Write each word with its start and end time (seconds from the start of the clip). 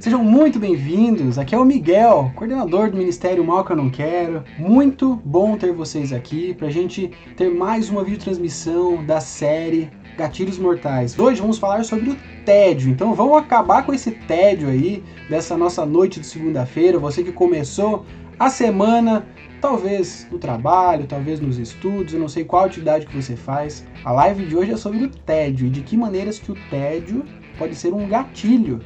Sejam 0.00 0.24
muito 0.24 0.58
bem-vindos. 0.58 1.38
Aqui 1.38 1.54
é 1.54 1.58
o 1.58 1.64
Miguel, 1.64 2.32
coordenador 2.34 2.90
do 2.90 2.96
Ministério 2.96 3.44
Mal 3.44 3.64
que 3.64 3.70
eu 3.70 3.76
não 3.76 3.88
quero. 3.88 4.42
Muito 4.58 5.20
bom 5.24 5.56
ter 5.56 5.72
vocês 5.72 6.12
aqui 6.12 6.54
para 6.54 6.66
a 6.66 6.70
gente 6.70 7.12
ter 7.36 7.48
mais 7.48 7.88
uma 7.88 8.02
videotransmissão 8.02 9.04
da 9.04 9.20
série 9.20 9.88
Gatilhos 10.16 10.58
Mortais. 10.58 11.16
Hoje 11.16 11.40
vamos 11.40 11.58
falar 11.58 11.84
sobre 11.84 12.10
o 12.10 12.16
tédio. 12.44 12.90
Então 12.90 13.14
vamos 13.14 13.38
acabar 13.38 13.86
com 13.86 13.94
esse 13.94 14.10
tédio 14.10 14.68
aí 14.68 15.04
dessa 15.28 15.56
nossa 15.56 15.86
noite 15.86 16.18
de 16.18 16.26
segunda-feira. 16.26 16.98
Você 16.98 17.22
que 17.22 17.30
começou 17.30 18.04
a 18.40 18.50
semana, 18.50 19.26
talvez 19.60 20.26
no 20.30 20.38
trabalho, 20.38 21.06
talvez 21.06 21.38
nos 21.38 21.58
estudos, 21.58 22.14
eu 22.14 22.20
não 22.20 22.28
sei 22.28 22.44
qual 22.44 22.64
atividade 22.64 23.06
que 23.06 23.14
você 23.14 23.36
faz. 23.36 23.84
A 24.04 24.10
live 24.12 24.46
de 24.46 24.56
hoje 24.56 24.72
é 24.72 24.76
sobre 24.76 25.04
o 25.04 25.08
tédio 25.08 25.66
e 25.66 25.70
de 25.70 25.82
que 25.82 25.96
maneiras 25.96 26.38
que 26.38 26.50
o 26.50 26.56
tédio 26.70 27.24
pode 27.58 27.74
ser 27.74 27.92
um 27.92 28.08
gatilho 28.08 28.80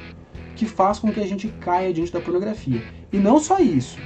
que 0.57 0.67
faz 0.67 0.99
com 0.99 1.13
que 1.13 1.21
a 1.21 1.27
gente 1.27 1.49
caia 1.61 1.93
diante 1.93 2.13
da 2.13 2.21
pornografia. 2.21 2.83
E 3.13 3.19
não 3.19 3.39
só 3.39 3.59
isso. 3.59 3.99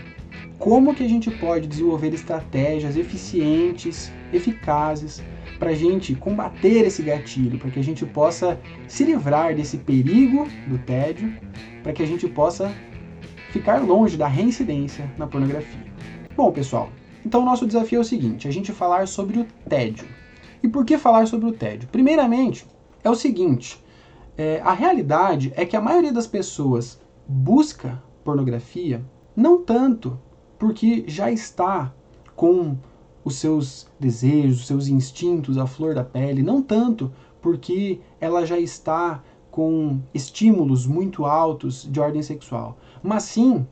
Como 0.59 0.95
que 0.95 1.05
a 1.05 1.09
gente 1.09 1.30
pode 1.30 1.66
desenvolver 1.66 2.12
estratégias 2.12 2.97
eficientes, 2.97 4.12
eficazes, 4.33 5.23
para 5.59 5.70
a 5.70 5.75
gente 5.75 6.14
combater 6.14 6.87
esse 6.87 7.03
gatilho, 7.03 7.59
para 7.59 7.70
que 7.70 7.78
a 7.78 7.84
gente 7.84 8.05
possa 8.06 8.61
se 8.87 9.05
livrar 9.05 9.55
desse 9.55 9.77
perigo 9.78 10.47
do 10.66 10.78
tédio, 10.78 11.33
para 11.83 11.92
que 11.92 12.03
a 12.03 12.06
gente 12.06 12.28
possa 12.28 12.73
ficar 13.50 13.78
longe 13.78 14.16
da 14.16 14.28
reincidência 14.28 15.11
na 15.16 15.27
pornografia. 15.27 15.89
Bom, 16.38 16.52
pessoal, 16.52 16.88
então 17.27 17.42
o 17.42 17.45
nosso 17.45 17.66
desafio 17.66 17.98
é 17.98 18.01
o 18.01 18.05
seguinte: 18.05 18.47
a 18.47 18.51
gente 18.52 18.70
falar 18.70 19.09
sobre 19.09 19.41
o 19.41 19.47
tédio. 19.69 20.06
E 20.62 20.69
por 20.69 20.84
que 20.84 20.97
falar 20.97 21.27
sobre 21.27 21.48
o 21.48 21.52
tédio? 21.52 21.88
Primeiramente, 21.88 22.64
é 23.02 23.11
o 23.11 23.16
seguinte: 23.16 23.84
é, 24.37 24.61
a 24.61 24.73
realidade 24.73 25.53
é 25.56 25.66
que 25.66 25.77
a 25.77 25.81
maioria 25.81 26.12
das 26.12 26.28
pessoas 26.28 27.00
busca 27.27 28.00
pornografia 28.22 29.05
não 29.34 29.64
tanto 29.64 30.16
porque 30.56 31.03
já 31.09 31.28
está 31.28 31.92
com 32.36 32.77
os 33.25 33.34
seus 33.34 33.89
desejos, 33.98 34.61
os 34.61 34.66
seus 34.69 34.86
instintos 34.86 35.59
à 35.59 35.66
flor 35.66 35.92
da 35.92 36.05
pele, 36.05 36.41
não 36.41 36.62
tanto 36.62 37.12
porque 37.42 37.98
ela 38.20 38.47
já 38.47 38.61
está 38.61 39.25
com 39.50 39.98
estímulos 40.14 40.86
muito 40.86 41.25
altos 41.25 41.83
de 41.91 41.98
ordem 41.98 42.22
sexual, 42.22 42.78
mas 43.03 43.25
sim 43.25 43.66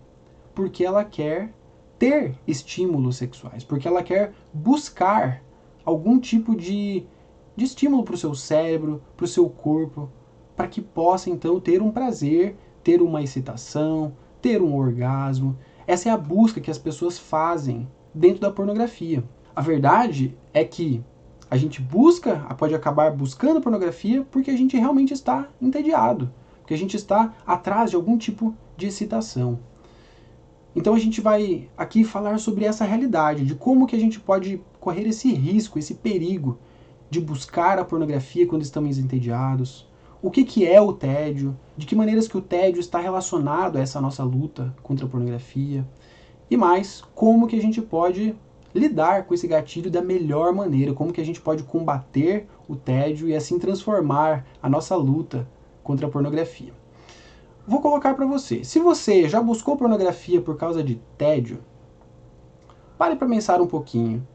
porque 0.53 0.85
ela 0.85 1.05
quer 1.05 1.55
ter 1.99 2.35
estímulos 2.47 3.17
sexuais, 3.17 3.65
porque 3.65 3.89
ela 3.89 4.03
quer 4.03 4.33
buscar 4.53 5.43
algum 5.85 6.19
tipo 6.19 6.57
de, 6.57 7.05
de 7.55 7.65
estímulo 7.65 8.03
para 8.03 8.15
o 8.15 8.19
seu 8.19 8.35
cérebro, 8.35 9.03
para 9.17 9.25
o 9.25 9.29
seu 9.29 9.49
corpo, 9.49 10.11
para 10.55 10.67
que 10.67 10.81
possa 10.81 11.31
então 11.31 11.61
ter 11.61 11.81
um 11.81 11.91
prazer, 11.91 12.57
ter 12.83 13.01
uma 13.03 13.23
excitação, 13.23 14.15
ter 14.41 14.63
um 14.63 14.75
orgasmo. 14.75 15.57
Essa 15.87 16.09
é 16.09 16.13
a 16.13 16.17
busca 16.17 16.61
que 16.61 16.71
as 16.71 16.79
pessoas 16.79 17.19
fazem 17.19 17.89
dentro 18.15 18.41
da 18.41 18.51
pornografia. 18.51 19.23
A 19.55 19.61
verdade 19.61 20.37
é 20.53 20.65
que 20.65 21.03
a 21.51 21.57
gente 21.57 21.81
busca, 21.81 22.37
pode 22.59 22.75
acabar 22.75 23.13
buscando 23.13 23.61
pornografia 23.61 24.27
porque 24.31 24.51
a 24.51 24.57
gente 24.57 24.77
realmente 24.77 25.13
está 25.13 25.49
entediado, 25.61 26.33
porque 26.59 26.75
a 26.75 26.79
gente 26.79 26.97
está 26.97 27.35
atrás 27.47 27.91
de 27.91 27.97
algum 27.97 28.19
tipo 28.19 28.55
de 28.77 28.89
excitação. 28.89 29.61
Então 30.77 30.93
a 30.93 30.99
gente 30.99 31.23
vai 31.23 31.71
aqui 31.75 32.05
falar 32.05 32.39
sobre 32.39 32.67
essa 32.67 32.85
realidade, 32.85 33.47
de 33.47 33.55
como 33.55 33.87
que 33.87 33.97
a 33.97 33.99
gente 33.99 34.21
pode 34.21 34.61
correr 34.79 35.09
esse 35.09 35.33
risco, 35.33 35.79
esse 35.79 35.95
perigo 35.95 36.59
de 37.09 37.19
buscar 37.19 37.79
a 37.79 37.85
pornografia 37.85 38.47
quando 38.47 38.61
estamos 38.61 38.99
entediados, 38.99 39.89
o 40.21 40.31
que, 40.31 40.45
que 40.45 40.67
é 40.67 40.79
o 40.79 40.93
tédio, 40.93 41.57
de 41.79 41.87
que 41.87 41.97
maneiras 41.97 42.29
que 42.29 42.37
o 42.37 42.43
tédio 42.43 42.81
está 42.81 42.99
relacionado 42.99 43.79
a 43.79 43.81
essa 43.81 44.03
nossa 44.03 44.23
luta 44.23 44.75
contra 44.83 45.07
a 45.07 45.09
pornografia? 45.09 45.87
E 46.51 46.59
mais, 46.59 47.03
como 47.15 47.47
que 47.47 47.57
a 47.57 47.63
gente 47.63 47.81
pode 47.81 48.37
lidar 48.75 49.25
com 49.25 49.33
esse 49.33 49.49
gatilho 49.49 49.91
da 49.91 50.03
melhor 50.03 50.53
maneira, 50.53 50.93
como 50.93 51.11
que 51.11 51.23
a 51.23 51.25
gente 51.25 51.41
pode 51.41 51.63
combater 51.63 52.47
o 52.69 52.77
tédio 52.77 53.27
e 53.27 53.35
assim 53.35 53.59
transformar 53.59 54.45
a 54.63 54.69
nossa 54.69 54.95
luta 54.95 55.49
contra 55.83 56.07
a 56.07 56.11
pornografia. 56.11 56.73
Vou 57.67 57.81
colocar 57.81 58.15
para 58.15 58.25
você. 58.25 58.63
Se 58.63 58.79
você 58.79 59.29
já 59.29 59.43
buscou 59.43 59.77
pornografia 59.77 60.41
por 60.41 60.57
causa 60.57 60.85
de 60.85 61.01
tédio, 61.19 61.59
pare 62.97 63.17
para 63.17 63.29
pensar 63.29 63.61
um 63.61 63.67
pouquinho. 63.67 64.27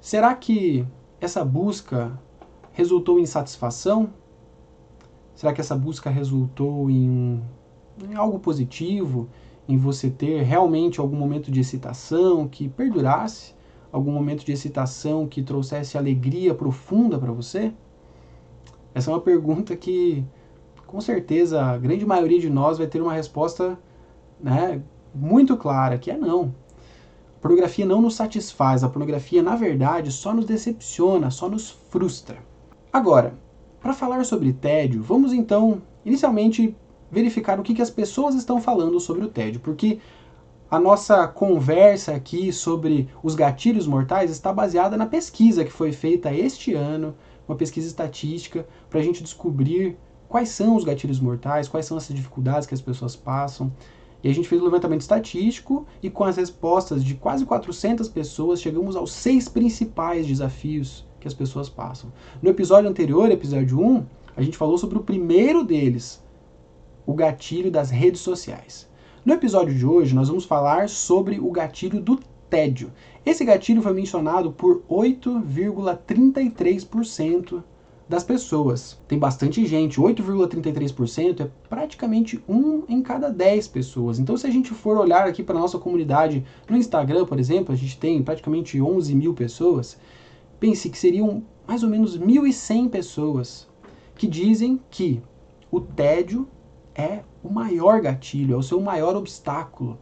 Será 0.00 0.34
que 0.34 0.84
essa 1.20 1.44
busca 1.44 2.18
resultou 2.72 3.20
em 3.20 3.26
satisfação? 3.26 4.10
Será 5.36 5.52
que 5.52 5.60
essa 5.60 5.76
busca 5.76 6.10
resultou 6.10 6.90
em, 6.90 7.40
em 8.02 8.14
algo 8.16 8.40
positivo? 8.40 9.28
Em 9.68 9.78
você 9.78 10.10
ter 10.10 10.42
realmente 10.42 11.00
algum 11.00 11.16
momento 11.16 11.52
de 11.52 11.60
excitação 11.60 12.48
que 12.48 12.68
perdurasse? 12.68 13.54
Algum 13.92 14.10
momento 14.10 14.44
de 14.44 14.50
excitação 14.50 15.28
que 15.28 15.42
trouxesse 15.44 15.96
alegria 15.96 16.52
profunda 16.52 17.20
para 17.20 17.30
você? 17.30 17.72
Essa 18.92 19.12
é 19.12 19.14
uma 19.14 19.20
pergunta 19.22 19.76
que, 19.76 20.24
com 20.94 21.00
certeza, 21.00 21.60
a 21.60 21.76
grande 21.76 22.06
maioria 22.06 22.38
de 22.38 22.48
nós 22.48 22.78
vai 22.78 22.86
ter 22.86 23.02
uma 23.02 23.12
resposta 23.12 23.76
né, 24.40 24.80
muito 25.12 25.56
clara, 25.56 25.98
que 25.98 26.08
é 26.08 26.16
não. 26.16 26.54
A 27.36 27.40
pornografia 27.40 27.84
não 27.84 28.00
nos 28.00 28.14
satisfaz, 28.14 28.84
a 28.84 28.88
pornografia, 28.88 29.42
na 29.42 29.56
verdade, 29.56 30.12
só 30.12 30.32
nos 30.32 30.46
decepciona, 30.46 31.32
só 31.32 31.48
nos 31.48 31.68
frustra. 31.90 32.38
Agora, 32.92 33.34
para 33.80 33.92
falar 33.92 34.24
sobre 34.24 34.52
tédio, 34.52 35.02
vamos 35.02 35.32
então 35.32 35.82
inicialmente 36.04 36.76
verificar 37.10 37.58
o 37.58 37.64
que, 37.64 37.74
que 37.74 37.82
as 37.82 37.90
pessoas 37.90 38.36
estão 38.36 38.60
falando 38.60 39.00
sobre 39.00 39.24
o 39.24 39.28
tédio, 39.28 39.60
porque 39.60 39.98
a 40.70 40.78
nossa 40.78 41.26
conversa 41.26 42.14
aqui 42.14 42.52
sobre 42.52 43.08
os 43.20 43.34
gatilhos 43.34 43.88
mortais 43.88 44.30
está 44.30 44.52
baseada 44.52 44.96
na 44.96 45.06
pesquisa 45.06 45.64
que 45.64 45.72
foi 45.72 45.90
feita 45.90 46.32
este 46.32 46.72
ano, 46.72 47.16
uma 47.48 47.56
pesquisa 47.56 47.88
estatística, 47.88 48.64
para 48.88 49.00
a 49.00 49.02
gente 49.02 49.24
descobrir 49.24 49.98
quais 50.28 50.48
são 50.48 50.76
os 50.76 50.84
gatilhos 50.84 51.20
mortais, 51.20 51.68
quais 51.68 51.86
são 51.86 51.96
essas 51.96 52.14
dificuldades 52.14 52.66
que 52.66 52.74
as 52.74 52.80
pessoas 52.80 53.16
passam. 53.16 53.72
E 54.22 54.28
a 54.28 54.34
gente 54.34 54.48
fez 54.48 54.60
um 54.60 54.64
levantamento 54.64 55.02
estatístico 55.02 55.86
e 56.02 56.08
com 56.08 56.24
as 56.24 56.36
respostas 56.36 57.04
de 57.04 57.14
quase 57.14 57.44
400 57.44 58.08
pessoas 58.08 58.60
chegamos 58.60 58.96
aos 58.96 59.12
seis 59.12 59.48
principais 59.48 60.26
desafios 60.26 61.06
que 61.20 61.28
as 61.28 61.34
pessoas 61.34 61.68
passam. 61.68 62.10
No 62.42 62.50
episódio 62.50 62.88
anterior, 62.88 63.30
episódio 63.30 63.78
1, 63.78 64.04
a 64.36 64.42
gente 64.42 64.56
falou 64.56 64.78
sobre 64.78 64.98
o 64.98 65.02
primeiro 65.02 65.62
deles, 65.62 66.22
o 67.06 67.14
gatilho 67.14 67.70
das 67.70 67.90
redes 67.90 68.22
sociais. 68.22 68.88
No 69.24 69.34
episódio 69.34 69.74
de 69.74 69.86
hoje, 69.86 70.14
nós 70.14 70.28
vamos 70.28 70.44
falar 70.44 70.88
sobre 70.88 71.38
o 71.38 71.50
gatilho 71.50 72.00
do 72.00 72.18
tédio. 72.48 72.92
Esse 73.24 73.44
gatilho 73.44 73.82
foi 73.82 73.92
mencionado 73.92 74.52
por 74.52 74.82
8,33% 74.88 77.62
das 78.08 78.22
pessoas. 78.22 78.98
Tem 79.08 79.18
bastante 79.18 79.64
gente, 79.66 80.00
8,33% 80.00 81.40
é 81.40 81.50
praticamente 81.68 82.42
um 82.48 82.82
em 82.88 83.02
cada 83.02 83.30
10 83.30 83.68
pessoas. 83.68 84.18
Então, 84.18 84.36
se 84.36 84.46
a 84.46 84.50
gente 84.50 84.72
for 84.72 84.98
olhar 84.98 85.26
aqui 85.26 85.42
para 85.42 85.56
a 85.56 85.60
nossa 85.60 85.78
comunidade 85.78 86.44
no 86.68 86.76
Instagram, 86.76 87.24
por 87.24 87.38
exemplo, 87.38 87.72
a 87.72 87.76
gente 87.76 87.98
tem 87.98 88.22
praticamente 88.22 88.80
11 88.80 89.14
mil 89.14 89.34
pessoas. 89.34 89.98
Pense 90.60 90.90
que 90.90 90.98
seriam 90.98 91.42
mais 91.66 91.82
ou 91.82 91.88
menos 91.88 92.18
1.100 92.18 92.90
pessoas 92.90 93.66
que 94.14 94.26
dizem 94.26 94.80
que 94.90 95.22
o 95.70 95.80
tédio 95.80 96.46
é 96.94 97.20
o 97.42 97.50
maior 97.50 98.00
gatilho, 98.00 98.54
é 98.54 98.56
o 98.56 98.62
seu 98.62 98.80
maior 98.80 99.16
obstáculo, 99.16 99.98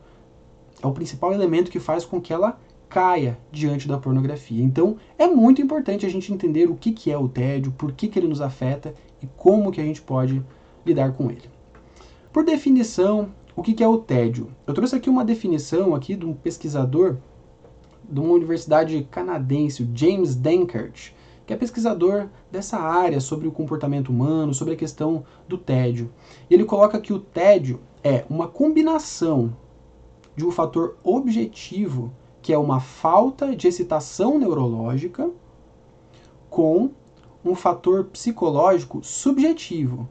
é 0.83 0.87
o 0.87 0.93
principal 0.93 1.33
elemento 1.33 1.71
que 1.71 1.81
faz 1.81 2.05
com 2.05 2.21
que 2.21 2.33
ela 2.33 2.59
caia 2.93 3.39
diante 3.51 3.89
da 3.89 3.97
pornografia. 3.97 4.63
Então, 4.63 4.99
é 5.17 5.27
muito 5.27 5.63
importante 5.63 6.05
a 6.05 6.11
gente 6.11 6.31
entender 6.31 6.69
o 6.69 6.77
que, 6.77 6.93
que 6.93 7.11
é 7.11 7.17
o 7.17 7.27
tédio, 7.27 7.73
por 7.73 7.91
que, 7.91 8.07
que 8.07 8.19
ele 8.19 8.29
nos 8.29 8.43
afeta 8.43 8.93
e 9.23 9.27
como 9.35 9.73
que 9.73 9.81
a 9.81 9.85
gente 9.85 10.03
pode 10.03 10.45
lidar 10.85 11.13
com 11.13 11.31
ele. 11.31 11.49
Por 12.31 12.45
definição, 12.45 13.31
o 13.57 13.63
que, 13.63 13.73
que 13.73 13.83
é 13.83 13.89
o 13.89 13.97
tédio? 13.97 14.51
Eu 14.67 14.75
trouxe 14.75 14.95
aqui 14.95 15.09
uma 15.09 15.25
definição 15.25 15.95
aqui 15.95 16.15
de 16.15 16.27
um 16.27 16.35
pesquisador 16.35 17.17
de 18.07 18.21
uma 18.21 18.35
universidade 18.35 19.09
canadense, 19.11 19.83
o 19.83 19.89
James 19.95 20.35
Dankert, 20.35 21.15
que 21.47 21.55
é 21.55 21.57
pesquisador 21.57 22.29
dessa 22.51 22.79
área 22.79 23.21
sobre 23.21 23.49
o 23.49 23.53
comportamento 23.53 24.11
humano, 24.11 24.53
sobre 24.53 24.75
a 24.75 24.77
questão 24.77 25.25
do 25.49 25.57
tédio. 25.57 26.13
Ele 26.51 26.67
coloca 26.67 27.01
que 27.01 27.13
o 27.13 27.19
tédio 27.19 27.81
é 28.05 28.27
uma 28.29 28.49
combinação 28.49 29.57
de 30.37 30.45
um 30.45 30.51
fator 30.51 30.97
objetivo, 31.03 32.13
que 32.43 32.53
é 32.53 32.59
uma 32.59 32.81
falta 32.81 33.57
de 33.57 33.69
excitação 33.69 34.39
neurológica, 34.39 35.31
com 36.51 36.91
um 37.45 37.55
fator 37.55 38.05
psicológico 38.05 39.03
subjetivo, 39.03 40.09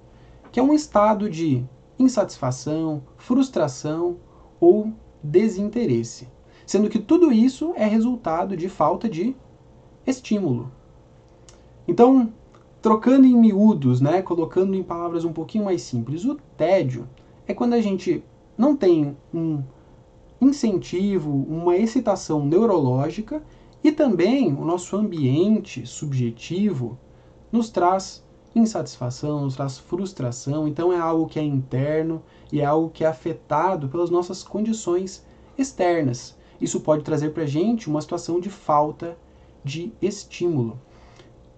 que 0.52 0.60
é 0.60 0.64
um 0.64 0.74
estado 0.74 1.30
de 1.30 1.64
insatisfação, 2.00 3.04
frustração 3.18 4.18
ou 4.60 4.92
desinteresse 5.22 6.28
sendo 6.72 6.90
que 6.90 7.00
tudo 7.00 7.34
isso 7.34 7.74
é 7.76 7.86
resultado 7.86 8.56
de 8.56 8.70
falta 8.70 9.10
de 9.10 9.36
estímulo. 10.08 10.72
Então, 11.86 12.32
trocando 12.82 13.28
em 13.28 13.36
miúdos, 13.36 14.00
né, 14.00 14.22
colocando 14.22 14.74
em 14.74 14.82
palavras 14.82 15.26
um 15.26 15.34
pouquinho 15.34 15.66
mais 15.66 15.82
simples, 15.82 16.24
o 16.24 16.36
tédio 16.56 17.10
é 17.46 17.54
quando 17.54 17.74
a 17.74 17.82
gente 17.82 18.24
não 18.58 18.74
tem 18.74 19.18
um 19.34 19.62
incentivo, 20.42 21.32
uma 21.48 21.78
excitação 21.78 22.44
neurológica 22.44 23.44
e 23.84 23.92
também 23.92 24.52
o 24.54 24.66
nosso 24.66 24.98
ambiente 24.98 25.86
subjetivo 25.86 26.98
nos 27.52 27.70
traz 27.70 28.24
insatisfação, 28.56 29.46
nos 29.46 29.56
traz 29.56 29.78
frustração, 29.78 30.68
então 30.68 30.92
é 30.92 31.00
algo 31.00 31.28
que 31.28 31.40
é 31.40 31.44
interno 31.44 32.22
e 32.52 32.60
é 32.60 32.66
algo 32.66 32.90
que 32.90 33.04
é 33.04 33.08
afetado 33.08 33.88
pelas 33.88 34.10
nossas 34.10 34.44
condições 34.44 35.26
externas. 35.58 36.36
Isso 36.60 36.82
pode 36.82 37.04
trazer 37.04 37.32
para 37.32 37.44
a 37.44 37.48
gente 37.48 37.88
uma 37.88 38.02
situação 38.02 38.40
de 38.40 38.50
falta 38.50 39.18
de 39.64 39.94
estímulo. 40.02 40.80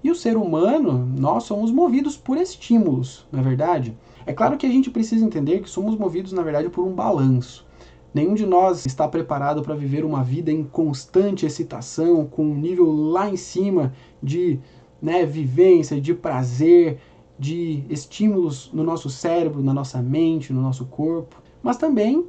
E 0.03 0.12
o 0.12 0.15
ser 0.15 0.36
humano, 0.36 1.09
nós 1.18 1.44
somos 1.44 1.71
movidos 1.71 2.18
por 2.18 2.38
estímulos, 2.38 3.25
na 3.31 3.39
é 3.39 3.44
verdade. 3.44 3.97
É 4.25 4.33
claro 4.33 4.57
que 4.57 4.65
a 4.65 4.69
gente 4.69 4.91
precisa 4.91 5.25
entender 5.25 5.62
que 5.62 5.69
somos 5.69 5.97
movidos, 5.97 6.33
na 6.33 6.41
verdade, 6.41 6.69
por 6.69 6.86
um 6.86 6.94
balanço. 6.94 7.65
Nenhum 8.13 8.36
de 8.36 8.45
nós 8.45 8.86
está 8.86 9.07
preparado 9.07 9.63
para 9.63 9.74
viver 9.74 10.06
uma 10.06 10.24
vida 10.24 10.51
em 10.51 10.63
constante 10.63 11.45
excitação, 11.45 12.25
com 12.25 12.45
um 12.45 12.56
nível 12.56 12.92
lá 12.92 13.30
em 13.30 13.38
cima 13.38 13.94
de 14.21 14.60
né, 15.01 15.25
vivência, 15.25 16.00
de 16.00 16.13
prazer, 16.13 17.00
de 17.39 17.83
estímulos 17.89 18.69
no 18.71 18.83
nosso 18.83 19.10
cérebro, 19.10 19.63
na 19.63 19.74
nossa 19.74 20.01
mente, 20.01 20.54
no 20.54 20.62
nosso 20.62 20.86
corpo. 20.86 21.42
Mas 21.63 21.77
também 21.77 22.25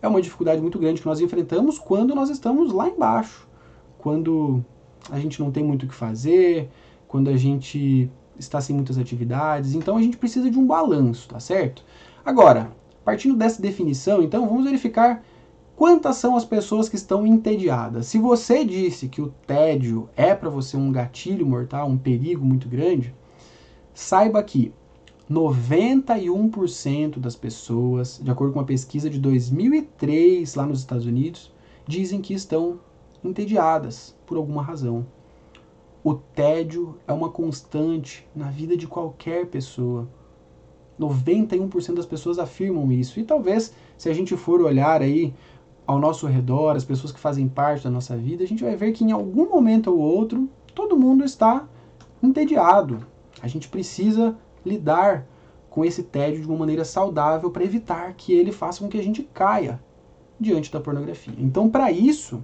é 0.00 0.06
uma 0.06 0.22
dificuldade 0.22 0.60
muito 0.60 0.78
grande 0.78 1.00
que 1.00 1.06
nós 1.06 1.20
enfrentamos 1.20 1.78
quando 1.78 2.14
nós 2.14 2.30
estamos 2.30 2.72
lá 2.72 2.88
embaixo, 2.88 3.48
quando 3.98 4.64
a 5.10 5.18
gente 5.18 5.40
não 5.40 5.50
tem 5.50 5.64
muito 5.64 5.84
o 5.84 5.88
que 5.88 5.94
fazer, 5.94 6.70
quando 7.08 7.28
a 7.28 7.36
gente 7.36 8.08
está 8.38 8.60
sem 8.60 8.74
muitas 8.74 8.98
atividades. 8.98 9.74
Então 9.74 9.96
a 9.96 10.02
gente 10.02 10.16
precisa 10.16 10.50
de 10.50 10.58
um 10.58 10.66
balanço, 10.66 11.28
tá 11.28 11.40
certo? 11.40 11.84
Agora, 12.24 12.70
partindo 13.04 13.36
dessa 13.36 13.60
definição, 13.60 14.22
então 14.22 14.48
vamos 14.48 14.64
verificar 14.64 15.22
quantas 15.76 16.16
são 16.16 16.36
as 16.36 16.44
pessoas 16.44 16.88
que 16.88 16.96
estão 16.96 17.26
entediadas. 17.26 18.06
Se 18.06 18.18
você 18.18 18.64
disse 18.64 19.08
que 19.08 19.20
o 19.20 19.32
tédio 19.46 20.08
é 20.16 20.34
para 20.34 20.48
você 20.48 20.76
um 20.76 20.90
gatilho 20.90 21.46
mortal, 21.46 21.88
um 21.88 21.98
perigo 21.98 22.44
muito 22.44 22.68
grande, 22.68 23.14
saiba 23.92 24.42
que 24.42 24.72
91% 25.30 27.18
das 27.18 27.34
pessoas, 27.34 28.20
de 28.22 28.30
acordo 28.30 28.52
com 28.52 28.58
uma 28.58 28.66
pesquisa 28.66 29.08
de 29.08 29.18
2003 29.18 30.54
lá 30.54 30.66
nos 30.66 30.80
Estados 30.80 31.06
Unidos, 31.06 31.52
dizem 31.86 32.20
que 32.20 32.34
estão 32.34 32.78
entediadas 33.22 34.14
por 34.26 34.36
alguma 34.36 34.62
razão. 34.62 35.06
O 36.02 36.14
tédio 36.14 36.98
é 37.08 37.12
uma 37.12 37.30
constante 37.30 38.28
na 38.36 38.50
vida 38.50 38.76
de 38.76 38.86
qualquer 38.86 39.46
pessoa. 39.46 40.06
91% 40.98 41.94
das 41.94 42.06
pessoas 42.06 42.38
afirmam 42.38 42.90
isso. 42.92 43.18
E 43.18 43.24
talvez, 43.24 43.74
se 43.96 44.08
a 44.08 44.14
gente 44.14 44.36
for 44.36 44.60
olhar 44.60 45.02
aí 45.02 45.34
ao 45.86 45.98
nosso 45.98 46.26
redor, 46.26 46.76
as 46.76 46.84
pessoas 46.84 47.12
que 47.12 47.20
fazem 47.20 47.48
parte 47.48 47.84
da 47.84 47.90
nossa 47.90 48.16
vida, 48.16 48.44
a 48.44 48.46
gente 48.46 48.64
vai 48.64 48.76
ver 48.76 48.92
que 48.92 49.04
em 49.04 49.12
algum 49.12 49.50
momento 49.50 49.90
ou 49.90 49.98
outro, 49.98 50.48
todo 50.74 50.96
mundo 50.96 51.24
está 51.24 51.66
entediado. 52.22 53.06
A 53.42 53.48
gente 53.48 53.68
precisa 53.68 54.36
lidar 54.64 55.26
com 55.68 55.84
esse 55.84 56.02
tédio 56.02 56.40
de 56.40 56.46
uma 56.46 56.56
maneira 56.56 56.84
saudável 56.84 57.50
para 57.50 57.64
evitar 57.64 58.14
que 58.14 58.32
ele 58.32 58.52
faça 58.52 58.80
com 58.80 58.88
que 58.88 58.98
a 58.98 59.02
gente 59.02 59.22
caia 59.34 59.80
diante 60.38 60.72
da 60.72 60.80
pornografia. 60.80 61.34
Então, 61.36 61.68
para 61.68 61.90
isso, 61.90 62.42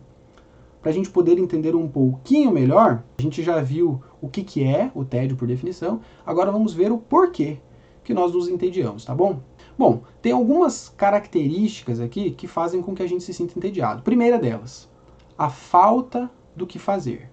para 0.82 0.90
a 0.90 0.94
gente 0.94 1.10
poder 1.10 1.38
entender 1.38 1.74
um 1.74 1.88
pouquinho 1.88 2.50
melhor, 2.50 3.02
a 3.18 3.22
gente 3.22 3.42
já 3.42 3.60
viu 3.60 4.02
o 4.20 4.28
que, 4.28 4.42
que 4.42 4.64
é 4.64 4.90
o 4.94 5.04
tédio 5.04 5.36
por 5.36 5.46
definição, 5.46 6.00
agora 6.26 6.50
vamos 6.50 6.74
ver 6.74 6.90
o 6.90 6.98
porquê 6.98 7.58
que 8.04 8.14
nós 8.14 8.32
nos 8.32 8.48
entediamos, 8.48 9.04
tá 9.04 9.14
bom? 9.14 9.40
Bom, 9.78 10.02
tem 10.20 10.32
algumas 10.32 10.88
características 10.88 12.00
aqui 12.00 12.30
que 12.32 12.46
fazem 12.46 12.82
com 12.82 12.94
que 12.94 13.02
a 13.02 13.06
gente 13.06 13.24
se 13.24 13.32
sinta 13.32 13.56
entediado. 13.56 14.02
Primeira 14.02 14.38
delas, 14.38 14.90
a 15.38 15.48
falta 15.48 16.30
do 16.54 16.66
que 16.66 16.78
fazer. 16.78 17.30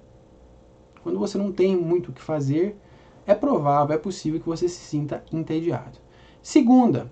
Quando 1.04 1.20
você 1.20 1.38
não 1.38 1.52
tem 1.52 1.76
muito 1.76 2.10
o 2.10 2.14
que 2.14 2.22
fazer, 2.22 2.78
é 3.26 3.34
provável, 3.34 3.96
é 3.96 4.00
possível 4.00 4.40
que 4.40 4.48
você 4.48 4.70
se 4.70 4.80
sinta 4.80 5.24
entediado. 5.32 6.00
Segunda, 6.42 7.12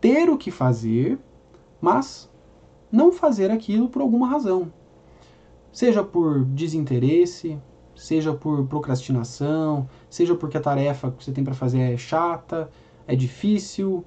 ter 0.00 0.28
o 0.28 0.36
que 0.36 0.50
fazer, 0.50 1.18
mas 1.80 2.30
não 2.90 3.12
fazer 3.12 3.50
aquilo 3.50 3.88
por 3.88 4.02
alguma 4.02 4.28
razão 4.28 4.72
seja 5.76 6.02
por 6.02 6.42
desinteresse, 6.42 7.60
seja 7.96 8.32
por 8.34 8.66
procrastinação, 8.66 9.88
seja 10.08 10.34
porque 10.34 10.56
a 10.56 10.60
tarefa 10.60 11.10
que 11.10 11.24
você 11.24 11.32
tem 11.32 11.42
para 11.42 11.54
fazer 11.54 11.80
é 11.80 11.96
chata, 11.96 12.70
é 13.06 13.16
difícil, 13.16 14.04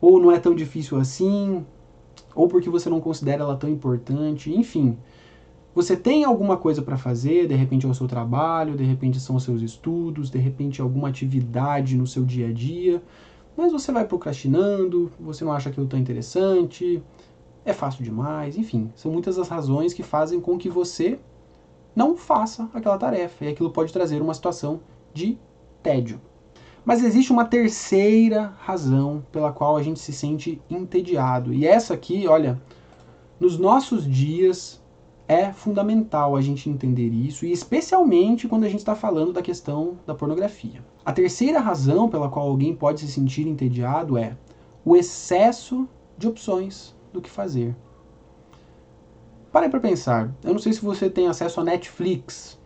ou 0.00 0.20
não 0.20 0.32
é 0.32 0.38
tão 0.38 0.54
difícil 0.54 0.98
assim, 0.98 1.64
ou 2.34 2.48
porque 2.48 2.68
você 2.68 2.90
não 2.90 3.00
considera 3.00 3.42
ela 3.42 3.56
tão 3.56 3.70
importante, 3.70 4.52
enfim. 4.52 4.98
Você 5.74 5.96
tem 5.96 6.24
alguma 6.24 6.56
coisa 6.56 6.82
para 6.82 6.96
fazer, 6.96 7.46
de 7.46 7.54
repente 7.54 7.86
é 7.86 7.88
o 7.88 7.94
seu 7.94 8.08
trabalho, 8.08 8.76
de 8.76 8.82
repente 8.82 9.20
são 9.20 9.36
os 9.36 9.44
seus 9.44 9.62
estudos, 9.62 10.28
de 10.28 10.38
repente 10.38 10.80
é 10.80 10.82
alguma 10.82 11.08
atividade 11.08 11.96
no 11.96 12.06
seu 12.06 12.24
dia 12.24 12.48
a 12.48 12.52
dia, 12.52 13.00
mas 13.56 13.70
você 13.70 13.92
vai 13.92 14.04
procrastinando, 14.04 15.12
você 15.20 15.44
não 15.44 15.52
acha 15.52 15.68
aquilo 15.68 15.86
tão 15.86 15.98
interessante, 15.98 17.00
é 17.64 17.72
fácil 17.72 18.02
demais, 18.02 18.56
enfim, 18.56 18.90
são 18.96 19.12
muitas 19.12 19.38
as 19.38 19.48
razões 19.48 19.94
que 19.94 20.02
fazem 20.02 20.40
com 20.40 20.58
que 20.58 20.68
você 20.68 21.20
não 21.94 22.16
faça 22.16 22.68
aquela 22.72 22.98
tarefa 22.98 23.44
e 23.44 23.48
aquilo 23.48 23.70
pode 23.70 23.92
trazer 23.92 24.22
uma 24.22 24.34
situação 24.34 24.80
de 25.12 25.38
tédio. 25.82 26.20
Mas 26.84 27.04
existe 27.04 27.30
uma 27.32 27.44
terceira 27.44 28.54
razão 28.58 29.24
pela 29.30 29.52
qual 29.52 29.76
a 29.76 29.82
gente 29.82 30.00
se 30.00 30.12
sente 30.12 30.60
entediado. 30.70 31.52
E 31.52 31.66
essa 31.66 31.94
aqui, 31.94 32.26
olha, 32.26 32.60
nos 33.38 33.58
nossos 33.58 34.06
dias 34.06 34.80
é 35.28 35.52
fundamental 35.52 36.34
a 36.34 36.40
gente 36.40 36.68
entender 36.68 37.10
isso, 37.10 37.46
e 37.46 37.52
especialmente 37.52 38.48
quando 38.48 38.64
a 38.64 38.68
gente 38.68 38.80
está 38.80 38.96
falando 38.96 39.32
da 39.32 39.40
questão 39.40 39.96
da 40.04 40.12
pornografia. 40.12 40.84
A 41.04 41.12
terceira 41.12 41.60
razão 41.60 42.08
pela 42.08 42.28
qual 42.28 42.48
alguém 42.48 42.74
pode 42.74 43.00
se 43.00 43.08
sentir 43.08 43.46
entediado 43.46 44.18
é 44.18 44.36
o 44.84 44.96
excesso 44.96 45.88
de 46.18 46.26
opções 46.26 46.96
do 47.12 47.20
que 47.20 47.30
fazer. 47.30 47.76
Parem 49.52 49.68
para 49.68 49.80
pensar. 49.80 50.32
Eu 50.44 50.52
não 50.52 50.60
sei 50.60 50.72
se 50.72 50.80
você 50.80 51.10
tem 51.10 51.26
acesso 51.26 51.60
a 51.60 51.64
Netflix. 51.64 52.58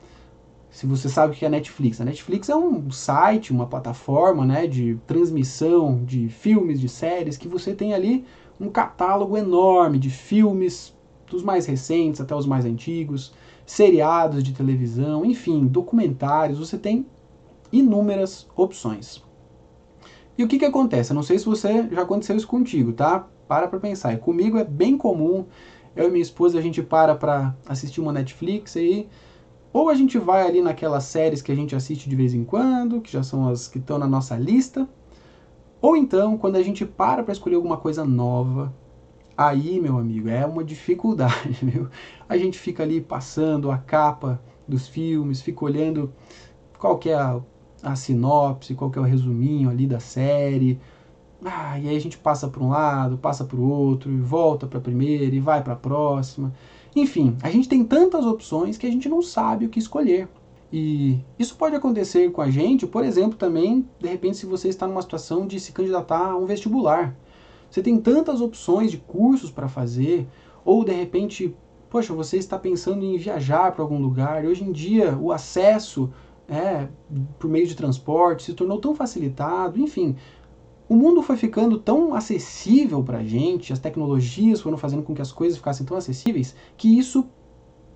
Se 0.71 0.87
você 0.87 1.09
sabe 1.09 1.33
o 1.33 1.37
que 1.37 1.45
é 1.45 1.49
Netflix. 1.49 2.01
A 2.01 2.05
Netflix 2.05 2.49
é 2.49 2.57
um 2.57 2.91
site, 2.91 3.53
uma 3.53 3.67
plataforma 3.67 4.45
né, 4.45 4.67
de 4.67 4.99
transmissão 5.06 6.05
de 6.05 6.29
filmes, 6.29 6.81
de 6.81 6.89
séries, 6.89 7.37
que 7.37 7.49
você 7.49 7.75
tem 7.75 7.94
ali 7.94 8.25
um 8.61 8.69
catálogo 8.69 9.37
enorme 9.37 9.99
de 9.99 10.11
filmes, 10.11 10.94
dos 11.27 11.43
mais 11.43 11.65
recentes 11.65 12.20
até 12.20 12.35
os 12.35 12.44
mais 12.44 12.67
antigos, 12.67 13.32
seriados 13.65 14.43
de 14.43 14.53
televisão, 14.53 15.25
enfim, 15.25 15.67
documentários. 15.67 16.58
Você 16.58 16.77
tem 16.77 17.06
inúmeras 17.73 18.47
opções. 18.55 19.23
E 20.37 20.44
o 20.44 20.49
que, 20.49 20.58
que 20.58 20.65
acontece? 20.65 21.13
Eu 21.13 21.15
não 21.15 21.23
sei 21.23 21.39
se 21.39 21.47
você 21.47 21.89
já 21.91 22.03
aconteceu 22.03 22.37
isso 22.37 22.47
contigo, 22.47 22.93
tá? 22.93 23.27
Para 23.49 23.69
para 23.69 23.79
pensar. 23.79 24.19
Comigo 24.19 24.58
é 24.58 24.65
bem 24.65 24.99
comum, 24.99 25.47
eu 25.96 26.08
e 26.08 26.10
minha 26.10 26.22
esposa, 26.22 26.58
a 26.58 26.63
gente 26.63 26.82
para 26.82 27.15
para 27.15 27.55
assistir 27.67 28.01
uma 28.01 28.13
Netflix 28.13 28.77
aí, 28.77 29.08
ou 29.72 29.89
a 29.89 29.94
gente 29.94 30.19
vai 30.19 30.46
ali 30.46 30.63
naquelas 30.63 31.05
séries 31.05 31.43
que 31.43 31.51
a 31.51 31.55
gente 31.55 31.74
assiste 31.74 32.08
de 32.08 32.17
vez 32.17 32.34
em 32.34 32.44
quando, 32.44 33.01
que 33.01 33.13
já 33.13 33.22
são 33.22 33.48
as 33.48 33.69
que 33.69 33.79
estão 33.79 33.98
na 33.98 34.06
nossa 34.06 34.36
lista, 34.36 34.89
ou 35.81 35.96
então, 35.96 36.39
quando 36.39 36.56
a 36.56 36.63
gente 36.63 36.86
para 36.86 37.22
para 37.22 37.32
escolher 37.32 37.56
alguma 37.56 37.77
coisa 37.77 38.05
nova, 38.05 38.72
aí, 39.36 39.81
meu 39.81 39.98
amigo, 39.98 40.29
é 40.29 40.46
uma 40.46 40.65
dificuldade, 40.65 41.58
viu? 41.63 41.89
A 42.29 42.36
gente 42.36 42.58
fica 42.58 42.82
ali 42.82 43.01
passando 43.01 43.70
a 43.70 43.77
capa 43.79 44.41
dos 44.67 44.89
filmes, 44.89 45.43
fica 45.43 45.65
olhando 45.65 46.13
qual 46.79 46.98
que 46.98 47.10
é 47.10 47.15
a, 47.15 47.41
a 47.82 47.96
sinopse, 47.96 48.74
qual 48.74 48.91
que 48.91 48.98
é 48.98 49.03
o 49.03 49.05
resuminho 49.05 49.69
ali 49.69 49.86
da 49.86 50.01
série, 50.01 50.81
ah, 51.44 51.79
e 51.79 51.89
aí 51.89 51.96
a 51.96 52.01
gente 52.01 52.17
passa 52.17 52.48
para 52.48 52.63
um 52.63 52.70
lado, 52.70 53.19
passa 53.19 53.44
para 53.44 53.56
o 53.56 53.69
outro, 53.69 54.10
e 54.10 54.17
volta 54.17 54.67
para 54.67 54.79
a 54.79 54.82
primeira 54.82 55.34
e 55.34 55.41
vai 55.41 55.63
para 55.63 55.74
a 55.74 55.77
próxima. 55.77 56.53
Enfim, 56.96 57.36
a 57.43 57.51
gente 57.51 57.69
tem 57.69 57.84
tantas 57.84 58.24
opções 58.24 58.79
que 58.79 58.86
a 58.86 58.91
gente 58.91 59.08
não 59.08 59.20
sabe 59.20 59.67
o 59.67 59.69
que 59.69 59.79
escolher. 59.79 60.29
E 60.72 61.20
isso 61.39 61.56
pode 61.56 61.77
acontecer 61.77 62.32
com 62.32 62.41
a 62.41 62.51
gente, 62.51 62.86
por 62.86 63.05
exemplo, 63.05 63.36
também, 63.36 63.89
de 64.01 64.08
repente, 64.08 64.39
se 64.39 64.46
você 64.46 64.69
está 64.69 64.86
numa 64.86 65.03
situação 65.03 65.46
de 65.46 65.60
se 65.60 65.72
candidatar 65.72 66.31
a 66.31 66.36
um 66.36 66.46
vestibular. 66.46 67.15
Você 67.70 67.82
tem 67.82 68.01
tantas 68.01 68.41
opções 68.41 68.91
de 68.91 68.98
cursos 68.98 69.51
para 69.51 69.69
fazer, 69.69 70.27
ou 70.65 70.84
de 70.84 70.93
repente, 70.93 71.55
poxa, 71.91 72.15
você 72.15 72.39
está 72.39 72.58
pensando 72.58 73.05
em 73.05 73.17
viajar 73.19 73.72
para 73.72 73.82
algum 73.82 74.01
lugar. 74.01 74.44
Hoje 74.44 74.65
em 74.65 74.72
dia, 74.72 75.17
o 75.17 75.31
acesso 75.31 76.10
é, 76.48 76.89
por 77.39 77.48
meio 77.48 77.67
de 77.67 77.74
transporte 77.74 78.44
se 78.44 78.55
tornou 78.55 78.81
tão 78.81 78.94
facilitado, 78.94 79.79
enfim, 79.79 80.17
o 80.88 80.94
mundo 80.94 81.22
foi 81.22 81.36
ficando 81.36 81.79
tão 81.79 82.14
acessível 82.14 83.03
para 83.03 83.19
a 83.19 83.24
gente, 83.24 83.72
as 83.72 83.79
tecnologias 83.79 84.60
foram 84.60 84.76
fazendo 84.76 85.03
com 85.03 85.14
que 85.14 85.22
as 85.22 85.32
coisas 85.32 85.56
ficassem 85.56 85.86
tão 85.86 85.96
acessíveis, 85.96 86.55
que 86.76 86.98
isso 86.98 87.26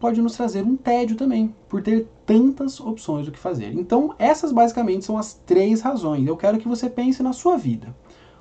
pode 0.00 0.22
nos 0.22 0.36
trazer 0.36 0.64
um 0.64 0.76
tédio 0.76 1.16
também, 1.16 1.54
por 1.68 1.82
ter 1.82 2.08
tantas 2.24 2.80
opções 2.80 3.26
do 3.26 3.32
que 3.32 3.38
fazer. 3.38 3.74
Então, 3.74 4.14
essas 4.18 4.52
basicamente 4.52 5.04
são 5.04 5.18
as 5.18 5.34
três 5.34 5.80
razões. 5.80 6.26
Eu 6.26 6.36
quero 6.36 6.58
que 6.58 6.68
você 6.68 6.88
pense 6.88 7.22
na 7.22 7.32
sua 7.32 7.56
vida. 7.56 7.94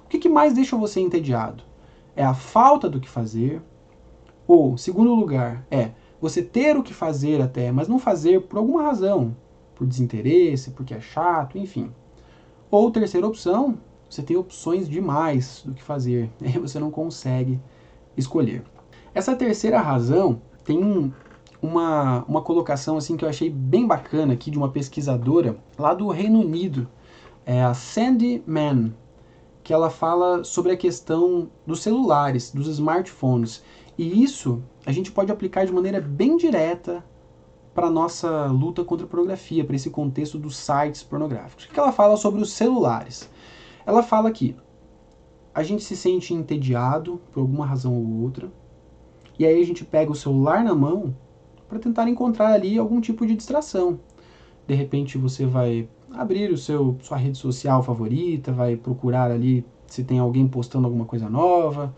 O 0.06 0.08
que, 0.08 0.20
que 0.20 0.30
mais 0.30 0.54
deixa 0.54 0.78
você 0.78 1.00
entediado? 1.02 1.64
É 2.16 2.24
a 2.24 2.34
falta 2.34 2.90
do 2.90 3.00
que 3.00 3.10
fazer? 3.10 3.62
Ou, 4.48 4.78
segundo 4.78 5.14
lugar, 5.14 5.66
é 5.70 5.92
você 6.22 6.42
ter 6.42 6.78
o 6.78 6.84
que 6.84 6.94
fazer 6.94 7.42
até, 7.42 7.72
mas 7.72 7.88
não 7.88 8.00
fazer 8.00 8.42
por 8.42 8.58
alguma 8.58 8.84
razão, 8.84 9.36
por 9.76 9.86
desinteresse, 9.86 10.72
porque 10.72 10.94
é 10.94 11.02
chato, 11.02 11.58
enfim. 11.58 11.92
Ou 12.72 12.92
terceira 12.92 13.28
opção, 13.28 13.78
você 14.10 14.22
tem 14.22 14.38
opções 14.38 14.88
demais 14.90 15.62
do 15.66 15.74
que 15.74 15.84
fazer, 15.84 16.30
e 16.42 16.50
você 16.60 16.80
não 16.80 16.92
consegue 16.92 17.60
escolher. 18.16 18.64
Essa 19.14 19.36
terceira 19.36 19.80
razão 19.80 20.42
tem 20.64 20.84
um, 20.84 21.12
uma, 21.62 22.24
uma 22.28 22.42
colocação 22.42 22.98
assim 22.98 23.18
que 23.18 23.26
eu 23.26 23.30
achei 23.30 23.50
bem 23.50 23.88
bacana 23.88 24.34
aqui 24.34 24.52
de 24.52 24.58
uma 24.58 24.70
pesquisadora 24.70 25.58
lá 25.78 25.94
do 25.94 26.08
Reino 26.10 26.40
Unido, 26.40 26.88
é 27.46 27.64
a 27.64 27.74
Sandy 27.74 28.44
Mann, 28.46 28.92
que 29.64 29.74
ela 29.74 29.90
fala 29.90 30.44
sobre 30.44 30.72
a 30.72 30.78
questão 30.78 31.50
dos 31.66 31.82
celulares, 31.82 32.52
dos 32.52 32.68
smartphones. 32.68 33.64
E 33.98 34.24
isso 34.24 34.62
a 34.86 34.92
gente 34.92 35.12
pode 35.12 35.32
aplicar 35.32 35.66
de 35.66 35.74
maneira 35.74 36.00
bem 36.00 36.38
direta 36.38 37.04
para 37.74 37.88
a 37.88 37.92
nossa 37.92 38.48
luta 38.48 38.84
contra 38.84 39.06
a 39.06 39.10
pornografia, 39.10 39.64
para 39.64 39.76
esse 39.76 39.90
contexto 39.90 40.38
dos 40.38 40.58
sites 40.58 41.04
pornográficos. 41.04 41.66
O 41.66 41.70
que 41.70 41.80
ela 41.80 41.92
fala 41.92 42.18
sobre 42.18 42.42
os 42.42 42.52
celulares? 42.54 43.30
Ela 43.88 44.04
fala 44.04 44.30
que 44.32 44.54
a 45.56 45.64
gente 45.64 45.82
se 45.82 45.96
sente 45.96 46.34
entediado 46.34 47.22
por 47.32 47.40
alguma 47.40 47.66
razão 47.66 47.96
ou 47.96 48.22
outra, 48.22 48.52
e 49.40 49.46
aí 49.46 49.62
a 49.62 49.66
gente 49.66 49.86
pega 49.86 50.12
o 50.12 50.16
celular 50.16 50.62
na 50.62 50.76
mão 50.76 51.16
para 51.70 51.80
tentar 51.80 52.10
encontrar 52.10 52.52
ali 52.52 52.78
algum 52.78 53.00
tipo 53.00 53.26
de 53.26 53.34
distração. 53.34 53.98
De 54.68 54.76
repente 54.76 55.18
você 55.18 55.46
vai 55.46 55.88
abrir 56.12 56.52
o 56.52 56.58
seu 56.58 56.98
sua 57.02 57.16
rede 57.16 57.38
social 57.38 57.82
favorita, 57.82 58.52
vai 58.52 58.76
procurar 58.76 59.32
ali 59.32 59.66
se 59.88 60.04
tem 60.04 60.20
alguém 60.20 60.46
postando 60.46 60.86
alguma 60.86 61.06
coisa 61.06 61.30
nova, 61.30 61.96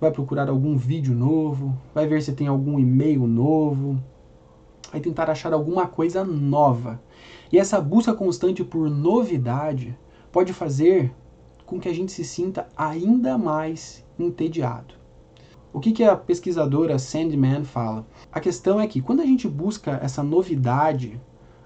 vai 0.00 0.10
procurar 0.10 0.48
algum 0.48 0.76
vídeo 0.76 1.14
novo, 1.14 1.72
vai 1.94 2.08
ver 2.08 2.20
se 2.20 2.32
tem 2.32 2.48
algum 2.48 2.80
e-mail 2.80 3.28
novo, 3.28 3.96
vai 4.90 5.00
tentar 5.00 5.30
achar 5.30 5.52
alguma 5.52 5.86
coisa 5.86 6.24
nova. 6.24 7.00
E 7.52 7.60
essa 7.60 7.80
busca 7.80 8.12
constante 8.12 8.64
por 8.64 8.90
novidade 8.90 9.96
pode 10.32 10.52
fazer 10.52 11.12
com 11.66 11.78
que 11.78 11.88
a 11.88 11.94
gente 11.94 12.10
se 12.10 12.24
sinta 12.24 12.66
ainda 12.76 13.38
mais 13.38 14.04
entediado. 14.18 14.94
O 15.72 15.80
que, 15.80 15.92
que 15.92 16.02
a 16.02 16.16
pesquisadora 16.16 16.98
Sandman 16.98 17.64
fala? 17.64 18.06
A 18.30 18.40
questão 18.40 18.80
é 18.80 18.86
que 18.86 19.00
quando 19.00 19.20
a 19.20 19.26
gente 19.26 19.46
busca 19.46 20.00
essa 20.02 20.22
novidade, 20.22 21.20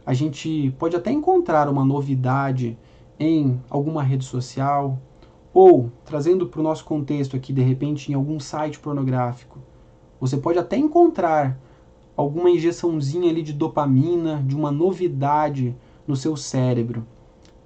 a 0.05 0.13
gente 0.13 0.75
pode 0.79 0.95
até 0.95 1.11
encontrar 1.11 1.69
uma 1.69 1.85
novidade 1.85 2.79
em 3.19 3.61
alguma 3.71 4.03
rede 4.03 4.25
social, 4.25 4.99
ou 5.53 5.91
trazendo 6.05 6.47
para 6.47 6.61
o 6.61 6.63
nosso 6.63 6.85
contexto 6.85 7.35
aqui, 7.35 7.53
de 7.53 7.63
repente, 7.63 8.13
em 8.13 8.15
algum 8.15 8.39
site 8.39 8.79
pornográfico. 8.79 9.59
Você 10.21 10.37
pode 10.37 10.59
até 10.59 10.77
encontrar 10.77 11.59
alguma 12.17 12.51
injeçãozinha 12.51 13.31
ali 13.31 13.43
de 13.43 13.53
dopamina, 13.53 14.43
de 14.47 14.55
uma 14.55 14.71
novidade 14.71 15.75
no 16.07 16.15
seu 16.15 16.37
cérebro. 16.37 17.07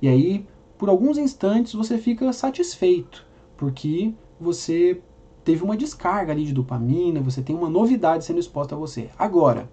E 0.01 0.09
aí, 0.09 0.47
por 0.81 0.89
alguns 0.89 1.17
instantes, 1.19 1.75
você 1.75 1.99
fica 1.99 2.33
satisfeito, 2.33 3.27
porque 3.59 4.15
você 4.41 5.03
teve 5.45 5.63
uma 5.63 5.77
descarga 5.77 6.33
ali 6.33 6.47
de 6.47 6.55
dopamina, 6.55 7.21
você 7.21 7.43
tem 7.43 7.55
uma 7.55 7.69
novidade 7.69 8.25
sendo 8.25 8.41
exposta 8.41 8.75
a 8.75 8.79
você. 8.79 9.11
Agora, 9.19 9.69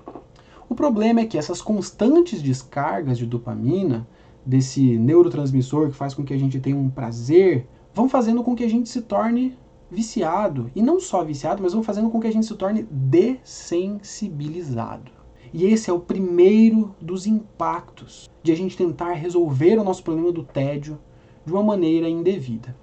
o 0.67 0.75
problema 0.75 1.21
é 1.21 1.25
que 1.25 1.37
essas 1.37 1.61
constantes 1.61 2.41
descargas 2.41 3.17
de 3.17 3.25
dopamina, 3.25 4.05
desse 4.45 4.97
neurotransmissor 4.97 5.87
que 5.87 5.95
faz 5.95 6.13
com 6.13 6.25
que 6.25 6.33
a 6.33 6.37
gente 6.37 6.59
tenha 6.59 6.75
um 6.75 6.89
prazer, 6.89 7.65
vão 7.93 8.09
fazendo 8.09 8.43
com 8.43 8.53
que 8.53 8.65
a 8.65 8.69
gente 8.69 8.89
se 8.89 9.01
torne 9.01 9.57
viciado. 9.89 10.69
E 10.75 10.81
não 10.81 10.99
só 10.99 11.23
viciado, 11.23 11.63
mas 11.63 11.71
vão 11.71 11.83
fazendo 11.83 12.09
com 12.09 12.19
que 12.19 12.27
a 12.27 12.33
gente 12.33 12.45
se 12.45 12.55
torne 12.55 12.85
dessensibilizado. 12.91 15.16
E 15.53 15.65
esse 15.65 15.89
é 15.89 15.93
o 15.93 15.99
primeiro 15.99 16.95
dos 17.01 17.25
impactos 17.25 18.29
de 18.43 18.51
a 18.51 18.55
gente 18.55 18.77
tentar 18.77 19.13
resolver 19.13 19.77
o 19.77 19.83
nosso 19.83 20.03
problema 20.03 20.31
do 20.31 20.43
tédio 20.43 20.99
de 21.45 21.51
uma 21.51 21.63
maneira 21.63 22.09
indevida. 22.09 22.75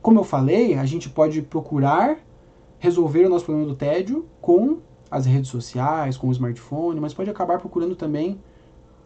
Como 0.00 0.18
eu 0.18 0.24
falei, 0.24 0.74
a 0.74 0.84
gente 0.84 1.08
pode 1.08 1.42
procurar 1.42 2.18
resolver 2.78 3.26
o 3.26 3.28
nosso 3.28 3.44
problema 3.44 3.68
do 3.68 3.76
tédio 3.76 4.26
com 4.40 4.78
as 5.10 5.26
redes 5.26 5.50
sociais, 5.50 6.16
com 6.16 6.28
o 6.28 6.32
smartphone, 6.32 7.00
mas 7.00 7.14
pode 7.14 7.30
acabar 7.30 7.58
procurando 7.58 7.94
também 7.94 8.40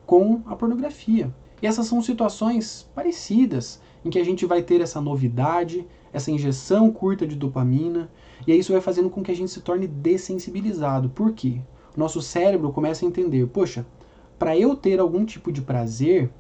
com 0.06 0.40
a 0.46 0.54
pornografia. 0.54 1.35
E 1.61 1.66
essas 1.66 1.87
são 1.87 2.00
situações 2.00 2.88
parecidas 2.94 3.80
em 4.04 4.11
que 4.11 4.18
a 4.18 4.25
gente 4.25 4.46
vai 4.46 4.62
ter 4.62 4.80
essa 4.80 5.00
novidade, 5.00 5.87
essa 6.12 6.30
injeção 6.30 6.90
curta 6.90 7.26
de 7.26 7.35
dopamina, 7.35 8.11
e 8.46 8.54
isso 8.54 8.73
vai 8.73 8.80
fazendo 8.80 9.11
com 9.11 9.23
que 9.23 9.32
a 9.32 9.37
gente 9.37 9.50
se 9.50 9.61
torne 9.61 9.87
dessensibilizado. 9.87 11.11
Por 11.11 11.32
quê? 11.32 11.61
Nosso 11.96 12.20
cérebro 12.20 12.72
começa 12.72 13.04
a 13.04 13.08
entender, 13.08 13.46
poxa, 13.46 13.86
para 14.38 14.56
eu 14.56 14.76
ter 14.76 15.00
algum 15.00 15.24
tipo 15.24 15.50
de 15.50 15.62
prazer, 15.62 16.30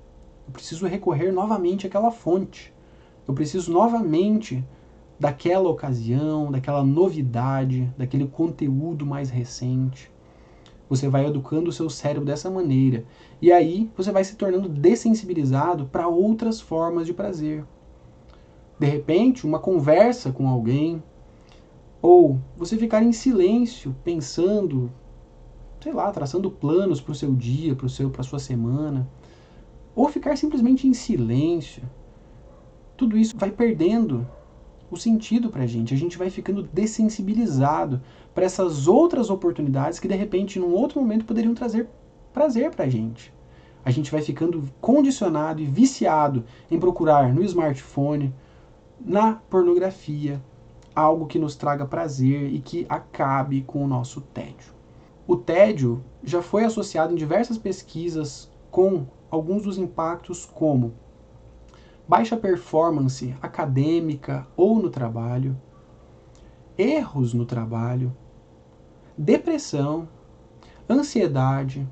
eu 0.46 0.52
preciso 0.52 0.86
recorrer 0.86 1.32
novamente 1.32 1.86
àquela 1.86 2.10
fonte. 2.10 2.72
Eu 3.26 3.34
preciso 3.34 3.72
novamente 3.72 4.62
daquela 5.18 5.68
ocasião, 5.68 6.52
daquela 6.52 6.84
novidade, 6.84 7.90
daquele 7.96 8.28
conteúdo 8.28 9.06
mais 9.06 9.30
recente. 9.30 10.10
Você 10.88 11.08
vai 11.08 11.26
educando 11.26 11.70
o 11.70 11.72
seu 11.72 11.90
cérebro 11.90 12.26
dessa 12.26 12.50
maneira. 12.50 13.04
E 13.42 13.50
aí 13.50 13.90
você 13.96 14.12
vai 14.12 14.22
se 14.22 14.36
tornando 14.36 14.68
dessensibilizado 14.68 15.86
para 15.86 16.06
outras 16.06 16.60
formas 16.60 17.06
de 17.06 17.14
prazer. 17.14 17.64
De 18.78 18.86
repente, 18.86 19.46
uma 19.46 19.58
conversa 19.58 20.30
com 20.30 20.46
alguém, 20.48 21.02
ou 22.00 22.38
você 22.56 22.76
ficar 22.76 23.02
em 23.02 23.10
silêncio, 23.10 23.96
pensando, 24.04 24.92
sei 25.86 25.92
lá, 25.92 26.10
traçando 26.10 26.50
planos 26.50 27.00
para 27.00 27.12
o 27.12 27.14
seu 27.14 27.32
dia, 27.32 27.76
para 27.76 27.88
seu, 27.88 28.10
para 28.10 28.24
sua 28.24 28.40
semana, 28.40 29.08
ou 29.94 30.08
ficar 30.08 30.36
simplesmente 30.36 30.88
em 30.88 30.92
silêncio. 30.92 31.80
Tudo 32.96 33.16
isso 33.16 33.36
vai 33.38 33.52
perdendo 33.52 34.26
o 34.90 34.96
sentido 34.96 35.48
para 35.48 35.62
a 35.62 35.66
gente. 35.66 35.94
A 35.94 35.96
gente 35.96 36.18
vai 36.18 36.28
ficando 36.28 36.64
dessensibilizado 36.72 38.02
para 38.34 38.44
essas 38.44 38.88
outras 38.88 39.30
oportunidades 39.30 40.00
que 40.00 40.08
de 40.08 40.16
repente, 40.16 40.58
num 40.58 40.72
outro 40.72 41.00
momento, 41.00 41.24
poderiam 41.24 41.54
trazer 41.54 41.88
prazer 42.32 42.72
para 42.72 42.86
a 42.86 42.88
gente. 42.88 43.32
A 43.84 43.92
gente 43.92 44.10
vai 44.10 44.22
ficando 44.22 44.64
condicionado 44.80 45.62
e 45.62 45.66
viciado 45.66 46.44
em 46.68 46.80
procurar 46.80 47.32
no 47.32 47.44
smartphone, 47.44 48.34
na 48.98 49.34
pornografia, 49.34 50.42
algo 50.96 51.26
que 51.26 51.38
nos 51.38 51.54
traga 51.54 51.86
prazer 51.86 52.52
e 52.52 52.58
que 52.58 52.84
acabe 52.88 53.62
com 53.62 53.84
o 53.84 53.86
nosso 53.86 54.20
tédio. 54.20 54.74
O 55.28 55.36
tédio 55.36 56.04
já 56.22 56.40
foi 56.40 56.64
associado 56.64 57.12
em 57.12 57.16
diversas 57.16 57.58
pesquisas 57.58 58.48
com 58.70 59.06
alguns 59.28 59.64
dos 59.64 59.76
impactos 59.76 60.46
como 60.46 60.94
baixa 62.06 62.36
performance 62.36 63.34
acadêmica 63.42 64.46
ou 64.56 64.78
no 64.78 64.88
trabalho, 64.88 65.60
erros 66.78 67.34
no 67.34 67.44
trabalho, 67.44 68.16
depressão, 69.18 70.08
ansiedade 70.88 71.88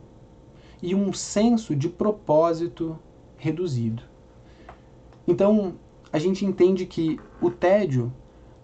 e 0.81 0.95
um 0.95 1.13
senso 1.13 1.75
de 1.75 1.89
propósito 1.89 2.97
reduzido. 3.37 4.05
Então, 5.27 5.75
a 6.13 6.19
gente 6.21 6.45
entende 6.45 6.87
que 6.87 7.19
o 7.41 7.51
tédio 7.51 8.13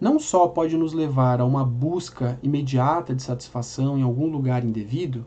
não 0.00 0.18
só 0.18 0.48
pode 0.48 0.76
nos 0.76 0.92
levar 0.92 1.40
a 1.40 1.44
uma 1.44 1.64
busca 1.64 2.38
imediata 2.42 3.14
de 3.14 3.22
satisfação 3.22 3.98
em 3.98 4.02
algum 4.02 4.26
lugar 4.26 4.64
indevido, 4.64 5.26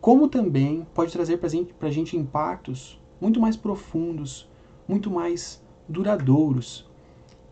como 0.00 0.28
também 0.28 0.86
pode 0.92 1.12
trazer 1.12 1.38
para 1.38 1.88
a 1.88 1.92
gente 1.92 2.16
impactos 2.16 3.00
muito 3.20 3.40
mais 3.40 3.56
profundos 3.56 4.48
muito 4.88 5.10
mais 5.10 5.62
duradouros. 5.88 6.86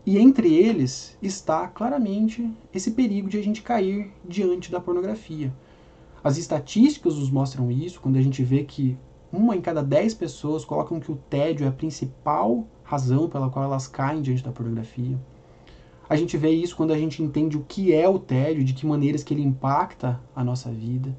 E 0.05 0.17
entre 0.17 0.53
eles 0.53 1.17
está 1.21 1.67
claramente 1.67 2.49
esse 2.73 2.91
perigo 2.91 3.27
de 3.27 3.37
a 3.37 3.43
gente 3.43 3.61
cair 3.61 4.11
diante 4.23 4.71
da 4.71 4.79
pornografia. 4.79 5.53
As 6.23 6.37
estatísticas 6.37 7.15
nos 7.15 7.29
mostram 7.29 7.71
isso, 7.71 7.99
quando 7.99 8.17
a 8.17 8.21
gente 8.21 8.43
vê 8.43 8.63
que 8.63 8.97
uma 9.31 9.55
em 9.55 9.61
cada 9.61 9.83
dez 9.83 10.13
pessoas 10.13 10.63
colocam 10.63 10.99
que 10.99 11.11
o 11.11 11.19
tédio 11.29 11.65
é 11.65 11.69
a 11.69 11.71
principal 11.71 12.65
razão 12.83 13.27
pela 13.27 13.49
qual 13.49 13.65
elas 13.65 13.87
caem 13.87 14.21
diante 14.21 14.43
da 14.43 14.51
pornografia. 14.51 15.19
A 16.07 16.15
gente 16.15 16.37
vê 16.37 16.49
isso 16.49 16.75
quando 16.75 16.93
a 16.93 16.97
gente 16.97 17.21
entende 17.21 17.57
o 17.57 17.65
que 17.67 17.93
é 17.93 18.07
o 18.07 18.19
tédio, 18.19 18.63
de 18.63 18.73
que 18.73 18.85
maneiras 18.85 19.23
que 19.23 19.33
ele 19.33 19.41
impacta 19.41 20.19
a 20.35 20.43
nossa 20.43 20.71
vida. 20.71 21.15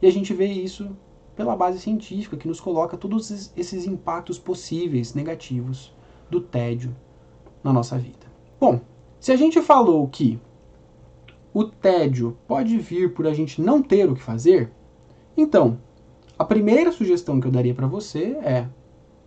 E 0.00 0.06
a 0.06 0.12
gente 0.12 0.32
vê 0.32 0.46
isso 0.46 0.96
pela 1.34 1.56
base 1.56 1.78
científica, 1.78 2.36
que 2.36 2.48
nos 2.48 2.60
coloca 2.60 2.96
todos 2.96 3.52
esses 3.56 3.86
impactos 3.86 4.38
possíveis 4.38 5.14
negativos 5.14 5.94
do 6.30 6.40
tédio 6.40 6.94
na 7.62 7.72
nossa 7.72 7.98
vida. 7.98 8.26
Bom, 8.60 8.80
se 9.20 9.32
a 9.32 9.36
gente 9.36 9.60
falou 9.60 10.06
que 10.08 10.38
o 11.52 11.64
tédio 11.64 12.36
pode 12.46 12.76
vir 12.78 13.14
por 13.14 13.26
a 13.26 13.34
gente 13.34 13.60
não 13.60 13.82
ter 13.82 14.08
o 14.08 14.14
que 14.14 14.22
fazer, 14.22 14.70
Então, 15.36 15.78
a 16.36 16.44
primeira 16.44 16.90
sugestão 16.90 17.40
que 17.40 17.46
eu 17.46 17.50
daria 17.52 17.72
para 17.72 17.86
você 17.86 18.36
é 18.42 18.68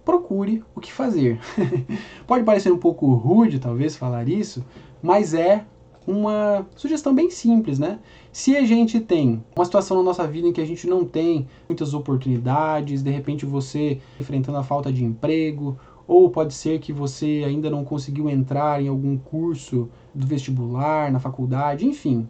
procure 0.04 0.64
o 0.76 0.82
que 0.82 0.92
fazer. 0.92 1.40
Pode 2.28 2.44
parecer 2.44 2.72
um 2.72 2.78
pouco 2.78 3.14
rude, 3.14 3.60
talvez, 3.60 3.96
falar 3.96 4.28
isso, 4.28 4.66
mas 5.02 5.34
é 5.34 5.66
uma 6.06 6.66
sugestão 6.76 7.14
bem 7.14 7.30
simples, 7.30 7.78
né? 7.78 8.00
Se 8.32 8.56
a 8.56 8.66
gente 8.66 9.00
tem 9.00 9.44
uma 9.56 9.66
situação 9.66 9.98
na 9.98 10.04
nossa 10.04 10.26
vida 10.28 10.48
em 10.48 10.54
que 10.54 10.62
a 10.62 10.66
gente 10.66 10.88
não 10.88 11.06
tem 11.06 11.48
muitas 11.70 11.94
oportunidades, 11.94 13.04
de 13.04 13.12
repente 13.12 13.46
você 13.46 14.00
enfrentando 14.20 14.58
a 14.58 14.64
falta 14.64 14.92
de 14.92 15.04
emprego, 15.04 15.78
ou 16.08 16.30
pode 16.30 16.54
ser 16.54 16.80
que 16.80 16.92
você 16.92 17.44
ainda 17.46 17.70
não 17.70 17.86
conseguiu 17.86 18.30
entrar 18.30 18.82
em 18.82 18.88
algum 18.88 19.18
curso 19.18 19.90
do 20.14 20.26
vestibular, 20.26 21.12
na 21.12 21.20
faculdade, 21.20 21.86
enfim. 21.86 22.28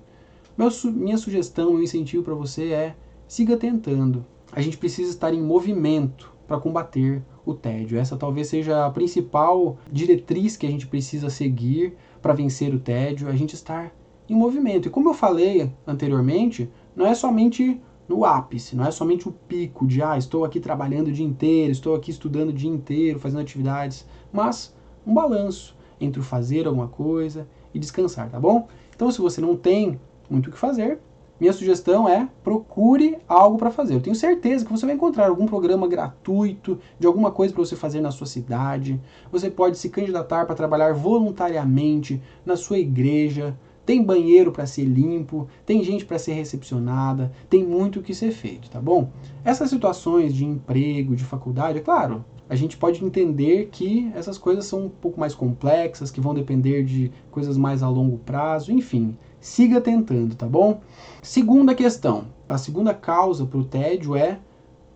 Meu, 0.57 0.69
minha 0.93 1.17
sugestão, 1.17 1.71
meu 1.71 1.83
incentivo 1.83 2.23
para 2.23 2.35
você 2.35 2.71
é 2.71 2.95
siga 3.27 3.55
tentando. 3.57 4.25
A 4.51 4.61
gente 4.61 4.77
precisa 4.77 5.09
estar 5.09 5.33
em 5.33 5.41
movimento 5.41 6.31
para 6.45 6.59
combater 6.59 7.23
o 7.45 7.53
tédio. 7.53 7.97
Essa 7.97 8.17
talvez 8.17 8.47
seja 8.47 8.85
a 8.85 8.89
principal 8.89 9.77
diretriz 9.91 10.57
que 10.57 10.67
a 10.67 10.69
gente 10.69 10.85
precisa 10.85 11.29
seguir 11.29 11.95
para 12.21 12.33
vencer 12.33 12.73
o 12.73 12.79
tédio, 12.79 13.27
a 13.27 13.35
gente 13.35 13.55
estar 13.55 13.91
em 14.29 14.35
movimento. 14.35 14.87
E 14.87 14.91
como 14.91 15.09
eu 15.09 15.13
falei 15.13 15.71
anteriormente, 15.85 16.69
não 16.95 17.05
é 17.05 17.13
somente 17.13 17.81
no 18.07 18.25
ápice, 18.25 18.75
não 18.75 18.85
é 18.85 18.91
somente 18.91 19.27
o 19.27 19.31
pico 19.31 19.87
de 19.87 20.01
ah, 20.01 20.17
estou 20.17 20.43
aqui 20.43 20.59
trabalhando 20.59 21.07
o 21.07 21.11
dia 21.11 21.25
inteiro, 21.25 21.71
estou 21.71 21.95
aqui 21.95 22.11
estudando 22.11 22.49
o 22.49 22.53
dia 22.53 22.69
inteiro, 22.69 23.19
fazendo 23.19 23.41
atividades, 23.41 24.05
mas 24.31 24.75
um 25.05 25.13
balanço 25.13 25.75
entre 25.99 26.19
o 26.19 26.23
fazer 26.23 26.67
alguma 26.67 26.87
coisa 26.87 27.47
e 27.73 27.79
descansar, 27.79 28.29
tá 28.29 28.39
bom? 28.39 28.67
Então, 28.93 29.09
se 29.11 29.21
você 29.21 29.39
não 29.39 29.55
tem 29.55 29.99
muito 30.29 30.47
o 30.47 30.51
que 30.51 30.57
fazer, 30.57 30.99
minha 31.41 31.53
sugestão 31.53 32.07
é 32.07 32.29
procure 32.43 33.17
algo 33.27 33.57
para 33.57 33.71
fazer. 33.71 33.95
Eu 33.95 33.99
tenho 33.99 34.15
certeza 34.15 34.63
que 34.63 34.71
você 34.71 34.85
vai 34.85 34.93
encontrar 34.93 35.27
algum 35.27 35.47
programa 35.47 35.87
gratuito 35.87 36.77
de 36.99 37.07
alguma 37.07 37.31
coisa 37.31 37.51
para 37.51 37.65
você 37.65 37.75
fazer 37.75 37.99
na 37.99 38.11
sua 38.11 38.27
cidade. 38.27 39.01
Você 39.31 39.49
pode 39.49 39.79
se 39.79 39.89
candidatar 39.89 40.45
para 40.45 40.53
trabalhar 40.53 40.93
voluntariamente 40.93 42.21
na 42.45 42.55
sua 42.55 42.77
igreja. 42.77 43.57
Tem 43.83 44.03
banheiro 44.03 44.51
para 44.51 44.67
ser 44.67 44.83
limpo, 44.83 45.47
tem 45.65 45.83
gente 45.83 46.05
para 46.05 46.19
ser 46.19 46.33
recepcionada, 46.33 47.31
tem 47.49 47.65
muito 47.65 47.99
o 47.99 48.03
que 48.03 48.13
ser 48.13 48.29
feito, 48.29 48.69
tá 48.69 48.79
bom? 48.79 49.09
Essas 49.43 49.71
situações 49.71 50.35
de 50.35 50.45
emprego, 50.45 51.15
de 51.15 51.23
faculdade, 51.23 51.79
é 51.79 51.81
claro, 51.81 52.23
a 52.47 52.55
gente 52.55 52.77
pode 52.77 53.03
entender 53.03 53.69
que 53.71 54.11
essas 54.13 54.37
coisas 54.37 54.65
são 54.65 54.85
um 54.85 54.89
pouco 54.89 55.19
mais 55.19 55.33
complexas, 55.33 56.11
que 56.11 56.21
vão 56.21 56.35
depender 56.35 56.83
de 56.83 57.11
coisas 57.31 57.57
mais 57.57 57.81
a 57.81 57.89
longo 57.89 58.19
prazo, 58.19 58.71
enfim 58.71 59.17
siga 59.41 59.81
tentando, 59.81 60.35
tá 60.35 60.45
bom? 60.45 60.79
Segunda 61.21 61.75
questão. 61.75 62.25
A 62.47 62.57
segunda 62.57 62.93
causa 62.93 63.45
para 63.45 63.59
o 63.59 63.65
tédio 63.65 64.15
é 64.15 64.39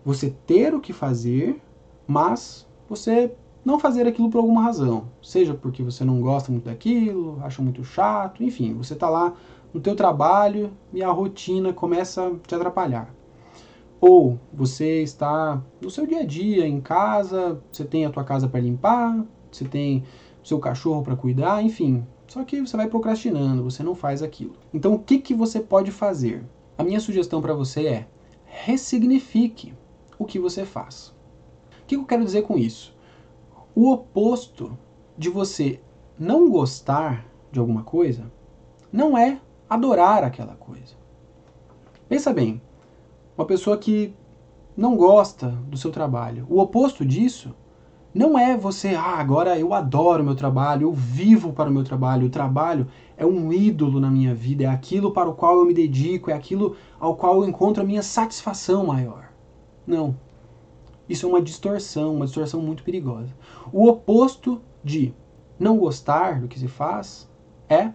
você 0.04 0.32
ter 0.46 0.72
o 0.72 0.80
que 0.80 0.92
fazer, 0.92 1.60
mas 2.06 2.66
você 2.88 3.34
não 3.64 3.80
fazer 3.80 4.06
aquilo 4.06 4.30
por 4.30 4.38
alguma 4.38 4.62
razão. 4.62 5.08
Seja 5.20 5.52
porque 5.52 5.82
você 5.82 6.04
não 6.04 6.20
gosta 6.20 6.52
muito 6.52 6.66
daquilo, 6.66 7.38
acha 7.42 7.60
muito 7.60 7.82
chato, 7.82 8.44
enfim, 8.44 8.72
você 8.74 8.94
está 8.94 9.10
lá 9.10 9.34
no 9.74 9.80
teu 9.80 9.96
trabalho 9.96 10.70
e 10.92 11.02
a 11.02 11.10
rotina 11.10 11.72
começa 11.72 12.28
a 12.28 12.34
te 12.46 12.54
atrapalhar. 12.54 13.12
Ou 14.00 14.38
você 14.52 15.02
está 15.02 15.60
no 15.80 15.90
seu 15.90 16.06
dia 16.06 16.20
a 16.20 16.24
dia, 16.24 16.68
em 16.68 16.80
casa, 16.80 17.60
você 17.72 17.84
tem 17.84 18.06
a 18.06 18.10
tua 18.10 18.22
casa 18.22 18.46
para 18.46 18.60
limpar, 18.60 19.24
você 19.50 19.64
tem 19.64 20.04
o 20.44 20.46
seu 20.46 20.60
cachorro 20.60 21.02
para 21.02 21.16
cuidar, 21.16 21.62
enfim, 21.64 22.06
só 22.36 22.44
que 22.44 22.60
você 22.60 22.76
vai 22.76 22.86
procrastinando, 22.86 23.64
você 23.64 23.82
não 23.82 23.94
faz 23.94 24.22
aquilo. 24.22 24.56
Então 24.74 24.92
o 24.92 24.98
que, 24.98 25.18
que 25.18 25.32
você 25.32 25.58
pode 25.58 25.90
fazer? 25.90 26.44
A 26.76 26.84
minha 26.84 27.00
sugestão 27.00 27.40
para 27.40 27.54
você 27.54 27.86
é 27.86 28.06
ressignifique 28.44 29.72
o 30.18 30.26
que 30.26 30.38
você 30.38 30.66
faz. 30.66 31.14
O 31.82 31.86
que 31.86 31.96
eu 31.96 32.04
quero 32.04 32.22
dizer 32.22 32.42
com 32.42 32.58
isso? 32.58 32.94
O 33.74 33.90
oposto 33.90 34.76
de 35.16 35.30
você 35.30 35.80
não 36.18 36.50
gostar 36.50 37.24
de 37.50 37.58
alguma 37.58 37.82
coisa 37.82 38.30
não 38.92 39.16
é 39.16 39.40
adorar 39.66 40.22
aquela 40.22 40.56
coisa. 40.56 40.94
Pensa 42.06 42.34
bem, 42.34 42.60
uma 43.34 43.46
pessoa 43.46 43.78
que 43.78 44.14
não 44.76 44.94
gosta 44.94 45.48
do 45.48 45.78
seu 45.78 45.90
trabalho, 45.90 46.46
o 46.50 46.60
oposto 46.60 47.02
disso 47.02 47.54
não 48.16 48.38
é 48.38 48.56
você, 48.56 48.94
ah, 48.94 49.18
agora 49.18 49.58
eu 49.58 49.74
adoro 49.74 50.24
meu 50.24 50.34
trabalho, 50.34 50.84
eu 50.88 50.92
vivo 50.94 51.52
para 51.52 51.68
o 51.68 51.72
meu 51.72 51.84
trabalho, 51.84 52.26
o 52.26 52.30
trabalho 52.30 52.88
é 53.14 53.26
um 53.26 53.52
ídolo 53.52 54.00
na 54.00 54.10
minha 54.10 54.34
vida, 54.34 54.64
é 54.64 54.66
aquilo 54.66 55.12
para 55.12 55.28
o 55.28 55.34
qual 55.34 55.58
eu 55.58 55.66
me 55.66 55.74
dedico, 55.74 56.30
é 56.30 56.32
aquilo 56.32 56.76
ao 56.98 57.14
qual 57.14 57.42
eu 57.42 57.48
encontro 57.48 57.82
a 57.82 57.86
minha 57.86 58.02
satisfação 58.02 58.86
maior. 58.86 59.30
Não. 59.86 60.16
Isso 61.06 61.26
é 61.26 61.28
uma 61.28 61.42
distorção, 61.42 62.14
uma 62.14 62.24
distorção 62.24 62.62
muito 62.62 62.82
perigosa. 62.82 63.36
O 63.70 63.86
oposto 63.86 64.62
de 64.82 65.12
não 65.58 65.76
gostar 65.76 66.40
do 66.40 66.48
que 66.48 66.58
se 66.58 66.68
faz 66.68 67.30
é 67.68 67.92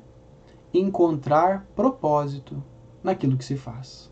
encontrar 0.72 1.66
propósito 1.76 2.64
naquilo 3.04 3.38
que 3.38 3.44
se 3.44 3.56
faz. 3.56 4.12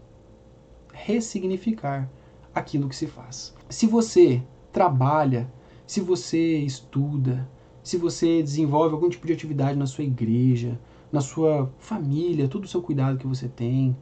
Ressignificar 0.92 2.10
aquilo 2.54 2.90
que 2.90 2.96
se 2.96 3.06
faz. 3.06 3.56
Se 3.70 3.86
você 3.86 4.42
trabalha 4.74 5.48
se 5.90 6.02
você 6.02 6.60
estuda, 6.60 7.50
se 7.82 7.98
você 7.98 8.44
desenvolve 8.44 8.94
algum 8.94 9.10
tipo 9.10 9.26
de 9.26 9.34
atividade 9.34 9.76
na 9.76 9.88
sua 9.88 10.04
igreja, 10.04 10.80
na 11.12 11.20
sua 11.20 11.74
família, 11.80 12.48
todo 12.48 12.66
o 12.66 12.68
seu 12.68 12.80
cuidado 12.80 13.18
que 13.18 13.26
você 13.26 13.48
tem, 13.48 13.98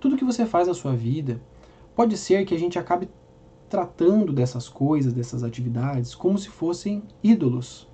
tudo 0.00 0.16
que 0.16 0.24
você 0.24 0.46
faz 0.46 0.68
na 0.68 0.72
sua 0.72 0.96
vida, 0.96 1.38
pode 1.94 2.16
ser 2.16 2.46
que 2.46 2.54
a 2.54 2.58
gente 2.58 2.78
acabe 2.78 3.10
tratando 3.68 4.32
dessas 4.32 4.70
coisas, 4.70 5.12
dessas 5.12 5.44
atividades, 5.44 6.14
como 6.14 6.38
se 6.38 6.48
fossem 6.48 7.02
ídolos, 7.22 7.86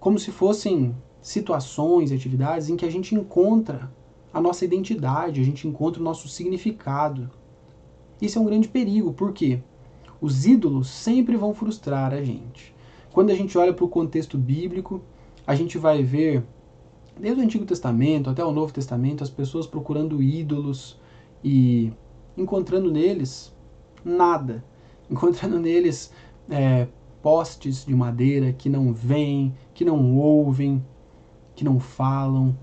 como 0.00 0.18
se 0.18 0.32
fossem 0.32 0.96
situações 1.20 2.10
e 2.10 2.14
atividades 2.14 2.70
em 2.70 2.76
que 2.76 2.86
a 2.86 2.90
gente 2.90 3.14
encontra 3.14 3.92
a 4.32 4.40
nossa 4.40 4.64
identidade, 4.64 5.42
a 5.42 5.44
gente 5.44 5.68
encontra 5.68 6.00
o 6.00 6.04
nosso 6.04 6.26
significado. 6.26 7.30
Isso 8.18 8.38
é 8.38 8.40
um 8.40 8.46
grande 8.46 8.66
perigo, 8.66 9.12
por 9.12 9.34
quê? 9.34 9.60
Os 10.20 10.46
ídolos 10.46 10.88
sempre 10.88 11.36
vão 11.36 11.54
frustrar 11.54 12.12
a 12.12 12.22
gente. 12.22 12.74
Quando 13.12 13.30
a 13.30 13.34
gente 13.34 13.56
olha 13.56 13.72
para 13.72 13.84
o 13.84 13.88
contexto 13.88 14.36
bíblico, 14.36 15.00
a 15.46 15.54
gente 15.54 15.78
vai 15.78 16.02
ver, 16.02 16.44
desde 17.18 17.40
o 17.40 17.44
Antigo 17.44 17.64
Testamento 17.64 18.28
até 18.28 18.44
o 18.44 18.52
Novo 18.52 18.72
Testamento, 18.72 19.22
as 19.22 19.30
pessoas 19.30 19.66
procurando 19.66 20.22
ídolos 20.22 20.98
e 21.42 21.92
encontrando 22.36 22.90
neles 22.90 23.54
nada. 24.04 24.64
Encontrando 25.08 25.60
neles 25.60 26.12
é, 26.50 26.88
postes 27.22 27.84
de 27.84 27.94
madeira 27.94 28.52
que 28.52 28.68
não 28.68 28.92
veem, 28.92 29.54
que 29.72 29.84
não 29.84 30.16
ouvem, 30.16 30.84
que 31.54 31.64
não 31.64 31.78
falam. 31.78 32.56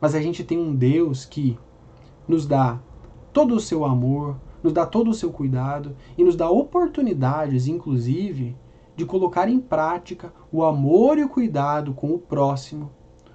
Mas 0.00 0.14
a 0.14 0.20
gente 0.20 0.44
tem 0.44 0.58
um 0.58 0.74
Deus 0.74 1.24
que 1.24 1.58
nos 2.28 2.46
dá 2.46 2.78
todo 3.32 3.54
o 3.54 3.60
seu 3.60 3.84
amor, 3.84 4.36
nos 4.62 4.72
dá 4.72 4.84
todo 4.86 5.10
o 5.10 5.14
seu 5.14 5.30
cuidado 5.30 5.96
e 6.16 6.24
nos 6.24 6.36
dá 6.36 6.50
oportunidades, 6.50 7.66
inclusive, 7.66 8.56
de 8.96 9.04
colocar 9.04 9.48
em 9.48 9.60
prática 9.60 10.32
o 10.50 10.64
amor 10.64 11.18
e 11.18 11.24
o 11.24 11.28
cuidado 11.28 11.94
com 11.94 12.12
o 12.14 12.18
próximo 12.18 12.90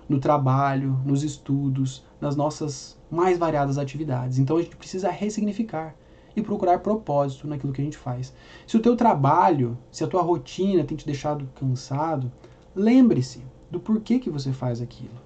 no 0.07 0.19
trabalho, 0.19 0.99
nos 1.05 1.23
estudos, 1.23 2.03
nas 2.19 2.35
nossas 2.35 2.99
mais 3.09 3.37
variadas 3.37 3.77
atividades. 3.77 4.37
Então 4.37 4.57
a 4.57 4.61
gente 4.61 4.75
precisa 4.75 5.09
ressignificar 5.09 5.95
e 6.35 6.41
procurar 6.41 6.79
propósito 6.79 7.47
naquilo 7.47 7.73
que 7.73 7.81
a 7.81 7.83
gente 7.85 7.97
faz. 7.97 8.33
Se 8.65 8.75
o 8.75 8.81
teu 8.81 8.95
trabalho, 8.95 9.77
se 9.91 10.03
a 10.03 10.07
tua 10.07 10.21
rotina 10.21 10.83
tem 10.83 10.97
te 10.97 11.05
deixado 11.05 11.47
cansado, 11.55 12.31
lembre-se 12.75 13.43
do 13.69 13.79
porquê 13.79 14.19
que 14.19 14.29
você 14.29 14.51
faz 14.51 14.81
aquilo. 14.81 15.21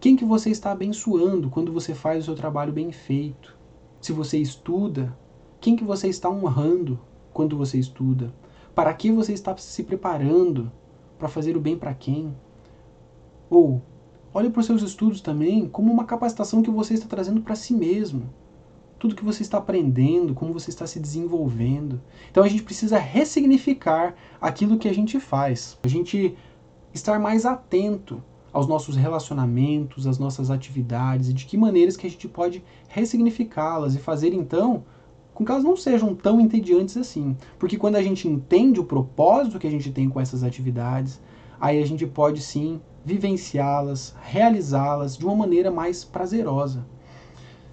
Quem 0.00 0.16
que 0.16 0.24
você 0.24 0.50
está 0.50 0.72
abençoando 0.72 1.48
quando 1.48 1.72
você 1.72 1.94
faz 1.94 2.22
o 2.22 2.24
seu 2.24 2.34
trabalho 2.34 2.72
bem 2.72 2.90
feito? 2.90 3.56
Se 4.02 4.10
você 4.10 4.36
estuda, 4.36 5.16
quem 5.60 5.76
que 5.76 5.84
você 5.84 6.08
está 6.08 6.28
honrando 6.28 6.98
quando 7.32 7.56
você 7.56 7.78
estuda? 7.78 8.34
Para 8.74 8.92
que 8.92 9.12
você 9.12 9.32
está 9.32 9.56
se 9.56 9.84
preparando 9.84 10.72
para 11.16 11.28
fazer 11.28 11.56
o 11.56 11.60
bem 11.60 11.78
para 11.78 11.94
quem? 11.94 12.34
Ou 13.48 13.80
olhe 14.34 14.50
para 14.50 14.58
os 14.58 14.66
seus 14.66 14.82
estudos 14.82 15.20
também 15.20 15.68
como 15.68 15.92
uma 15.92 16.04
capacitação 16.04 16.62
que 16.62 16.70
você 16.70 16.94
está 16.94 17.06
trazendo 17.06 17.42
para 17.42 17.54
si 17.54 17.72
mesmo. 17.72 18.28
Tudo 18.98 19.14
que 19.14 19.24
você 19.24 19.42
está 19.42 19.58
aprendendo, 19.58 20.34
como 20.34 20.52
você 20.52 20.70
está 20.70 20.84
se 20.84 20.98
desenvolvendo. 20.98 22.00
Então 22.28 22.42
a 22.42 22.48
gente 22.48 22.64
precisa 22.64 22.98
ressignificar 22.98 24.16
aquilo 24.40 24.78
que 24.78 24.88
a 24.88 24.92
gente 24.92 25.20
faz. 25.20 25.78
A 25.80 25.86
gente 25.86 26.36
estar 26.92 27.20
mais 27.20 27.46
atento 27.46 28.20
aos 28.52 28.66
nossos 28.66 28.96
relacionamentos, 28.96 30.06
às 30.06 30.18
nossas 30.18 30.50
atividades 30.50 31.28
e 31.28 31.32
de 31.32 31.46
que 31.46 31.56
maneiras 31.56 31.96
que 31.96 32.06
a 32.06 32.10
gente 32.10 32.28
pode 32.28 32.62
ressignificá-las 32.88 33.94
e 33.94 33.98
fazer 33.98 34.34
então 34.34 34.84
com 35.32 35.44
que 35.44 35.50
elas 35.50 35.64
não 35.64 35.76
sejam 35.76 36.14
tão 36.14 36.40
entediantes 36.40 36.96
assim. 36.96 37.36
Porque 37.58 37.78
quando 37.78 37.96
a 37.96 38.02
gente 38.02 38.28
entende 38.28 38.78
o 38.78 38.84
propósito 38.84 39.58
que 39.58 39.66
a 39.66 39.70
gente 39.70 39.90
tem 39.90 40.08
com 40.08 40.20
essas 40.20 40.44
atividades, 40.44 41.20
aí 41.58 41.82
a 41.82 41.86
gente 41.86 42.06
pode 42.06 42.42
sim 42.42 42.80
vivenciá-las, 43.04 44.14
realizá-las 44.20 45.16
de 45.16 45.24
uma 45.24 45.34
maneira 45.34 45.70
mais 45.70 46.04
prazerosa. 46.04 46.84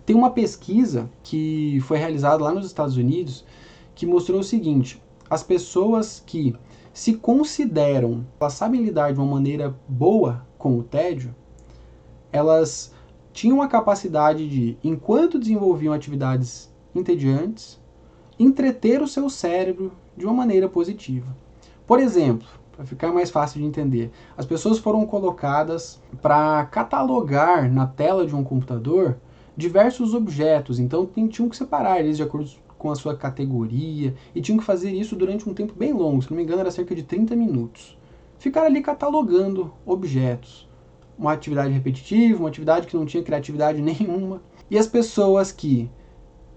Tem 0.05 0.15
uma 0.15 0.31
pesquisa 0.31 1.09
que 1.21 1.79
foi 1.81 1.97
realizada 1.97 2.43
lá 2.43 2.53
nos 2.53 2.65
Estados 2.65 2.97
Unidos 2.97 3.45
que 3.93 4.05
mostrou 4.05 4.39
o 4.39 4.43
seguinte: 4.43 5.01
as 5.29 5.43
pessoas 5.43 6.23
que 6.25 6.55
se 6.93 7.13
consideram, 7.13 8.25
elas 8.39 8.53
sabem 8.53 8.81
lidar 8.81 9.13
de 9.13 9.19
uma 9.19 9.27
maneira 9.27 9.75
boa 9.87 10.47
com 10.59 10.77
o 10.77 10.83
tédio, 10.83 11.33
elas 12.31 12.93
tinham 13.33 13.61
a 13.61 13.67
capacidade 13.67 14.47
de, 14.47 14.77
enquanto 14.83 15.39
desenvolviam 15.39 15.93
atividades 15.93 16.71
entediantes, 16.93 17.79
entreter 18.37 19.01
o 19.01 19.07
seu 19.07 19.29
cérebro 19.29 19.93
de 20.15 20.25
uma 20.25 20.33
maneira 20.33 20.67
positiva. 20.67 21.35
Por 21.87 21.99
exemplo, 21.99 22.47
para 22.75 22.85
ficar 22.85 23.11
mais 23.11 23.31
fácil 23.31 23.61
de 23.61 23.65
entender, 23.65 24.11
as 24.37 24.45
pessoas 24.45 24.77
foram 24.77 25.05
colocadas 25.05 26.01
para 26.21 26.65
catalogar 26.65 27.71
na 27.71 27.87
tela 27.87 28.27
de 28.27 28.35
um 28.35 28.43
computador 28.43 29.17
diversos 29.55 30.13
objetos, 30.13 30.77
então 30.77 31.09
tinham 31.29 31.49
que 31.49 31.57
separar 31.57 31.99
eles 31.99 32.17
de 32.17 32.23
acordo 32.23 32.49
com 32.77 32.91
a 32.91 32.95
sua 32.95 33.15
categoria 33.15 34.13
e 34.33 34.41
tinham 34.41 34.57
que 34.57 34.63
fazer 34.63 34.91
isso 34.91 35.15
durante 35.15 35.47
um 35.49 35.53
tempo 35.53 35.73
bem 35.73 35.93
longo, 35.93 36.21
se 36.21 36.29
não 36.29 36.37
me 36.37 36.43
engano 36.43 36.61
era 36.61 36.71
cerca 36.71 36.93
de 36.93 37.03
30 37.03 37.35
minutos. 37.35 37.97
Ficar 38.39 38.63
ali 38.63 38.81
catalogando 38.81 39.71
objetos 39.85 40.67
uma 41.17 41.33
atividade 41.33 41.73
repetitiva, 41.73 42.39
uma 42.39 42.47
atividade 42.47 42.87
que 42.87 42.95
não 42.95 43.05
tinha 43.05 43.21
criatividade 43.21 43.81
nenhuma. 43.83 44.41
E 44.71 44.77
as 44.77 44.87
pessoas 44.87 45.51
que 45.51 45.91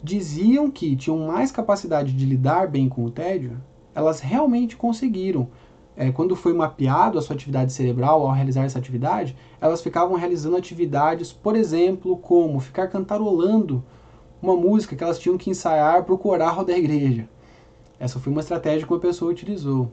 diziam 0.01 0.71
que 0.71 0.95
tinham 0.95 1.19
mais 1.27 1.51
capacidade 1.51 2.13
de 2.13 2.25
lidar 2.25 2.69
bem 2.69 2.89
com 2.89 3.05
o 3.05 3.11
tédio, 3.11 3.61
elas 3.93 4.21
realmente 4.21 4.77
conseguiram. 4.77 5.49
É, 5.97 6.11
quando 6.13 6.37
foi 6.37 6.55
mapeado 6.55 7.19
a 7.19 7.23
sua 7.23 7.35
atividade 7.35 7.73
cerebral 7.73 8.23
ao 8.23 8.33
realizar 8.33 8.65
essa 8.65 8.79
atividade, 8.79 9.37
elas 9.61 9.83
ficavam 9.83 10.17
realizando 10.17 10.57
atividades, 10.57 11.33
por 11.33 11.57
exemplo, 11.57 12.17
como 12.17 12.61
ficar 12.61 12.87
cantarolando 12.87 13.85
uma 14.41 14.57
música 14.57 14.95
que 14.95 15.03
elas 15.03 15.19
tinham 15.19 15.37
que 15.37 15.51
ensaiar 15.51 16.05
para 16.05 16.15
o 16.15 16.19
coral 16.19 16.65
da 16.65 16.79
igreja. 16.79 17.29
Essa 17.99 18.19
foi 18.21 18.33
uma 18.33 18.41
estratégia 18.41 18.87
que 18.87 18.93
uma 18.93 19.01
pessoa 19.01 19.31
utilizou. 19.33 19.91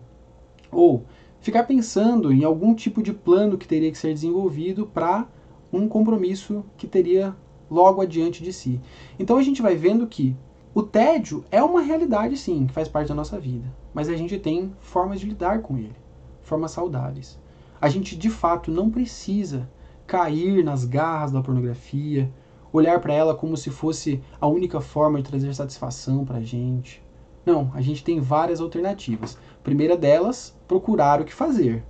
Ou 0.72 1.04
ficar 1.40 1.64
pensando 1.64 2.32
em 2.32 2.44
algum 2.44 2.74
tipo 2.74 3.02
de 3.02 3.14
plano 3.14 3.58
que 3.58 3.68
teria 3.68 3.92
que 3.92 3.98
ser 3.98 4.14
desenvolvido 4.14 4.86
para 4.86 5.28
um 5.72 5.88
compromisso 5.88 6.64
que 6.78 6.88
teria 6.88 7.36
logo 7.70 8.02
adiante 8.02 8.44
de 8.44 8.52
si. 8.52 8.80
Então 9.18 9.38
a 9.38 9.44
gente 9.44 9.62
vai 9.62 9.76
vendo 9.76 10.08
que 10.08 10.36
o 10.74 10.84
tédio 10.84 11.44
é 11.52 11.62
uma 11.64 11.82
realidade 11.82 12.38
sim, 12.38 12.68
que 12.68 12.74
faz 12.74 12.88
parte 12.88 13.10
da 13.10 13.16
nossa 13.16 13.40
vida, 13.40 13.66
mas 13.94 14.10
a 14.10 14.16
gente 14.16 14.38
tem 14.38 14.74
formas 14.80 15.20
de 15.20 15.28
lidar 15.28 15.62
com 15.62 15.78
ele, 15.78 15.96
formas 16.42 16.72
saudáveis. 16.72 17.40
A 17.82 17.90
gente 17.90 18.16
de 18.16 18.30
fato 18.30 18.72
não 18.72 18.90
precisa 18.90 19.70
cair 20.06 20.64
nas 20.64 20.86
garras 20.86 21.32
da 21.32 21.42
pornografia, 21.42 22.32
olhar 22.74 23.00
para 23.00 23.14
ela 23.14 23.36
como 23.36 23.56
se 23.56 23.70
fosse 23.70 24.22
a 24.40 24.48
única 24.48 24.82
forma 24.82 25.22
de 25.22 25.30
trazer 25.30 25.54
satisfação 25.54 26.26
para 26.26 26.38
a 26.38 26.44
gente. 26.44 27.02
Não, 27.50 27.72
a 27.74 27.82
gente 27.82 28.04
tem 28.04 28.20
várias 28.20 28.62
alternativas. 28.62 29.36
Primeira 29.64 29.98
delas, 29.98 30.56
procurar 30.68 31.20
o 31.20 31.26
que 31.26 31.34
fazer. 31.34 31.84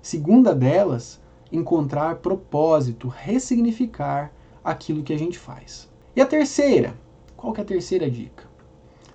Segunda 0.00 0.54
delas, 0.54 1.20
encontrar 1.52 2.16
propósito, 2.16 3.06
ressignificar 3.06 4.32
aquilo 4.64 5.02
que 5.02 5.12
a 5.12 5.18
gente 5.18 5.38
faz. 5.38 5.86
E 6.16 6.20
a 6.22 6.24
terceira, 6.24 6.94
qual 7.36 7.52
que 7.52 7.60
é 7.60 7.62
a 7.62 7.66
terceira 7.66 8.10
dica? 8.10 8.44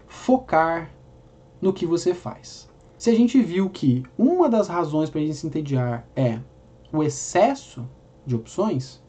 Focar 0.08 0.91
no 1.60 1.74
que 1.74 1.88
você 1.88 2.13
faz. 2.13 2.70
Se 2.96 3.10
a 3.10 3.15
gente 3.15 3.41
viu 3.41 3.67
que 3.67 4.04
uma 4.15 4.48
das 4.48 4.67
razões 4.67 5.10
para 5.10 5.20
a 5.20 5.24
gente 5.24 5.36
se 5.36 5.48
entediar 5.48 6.08
é 6.15 6.38
o 6.94 7.02
excesso 7.02 7.89
de 8.24 8.36
opções, 8.36 9.02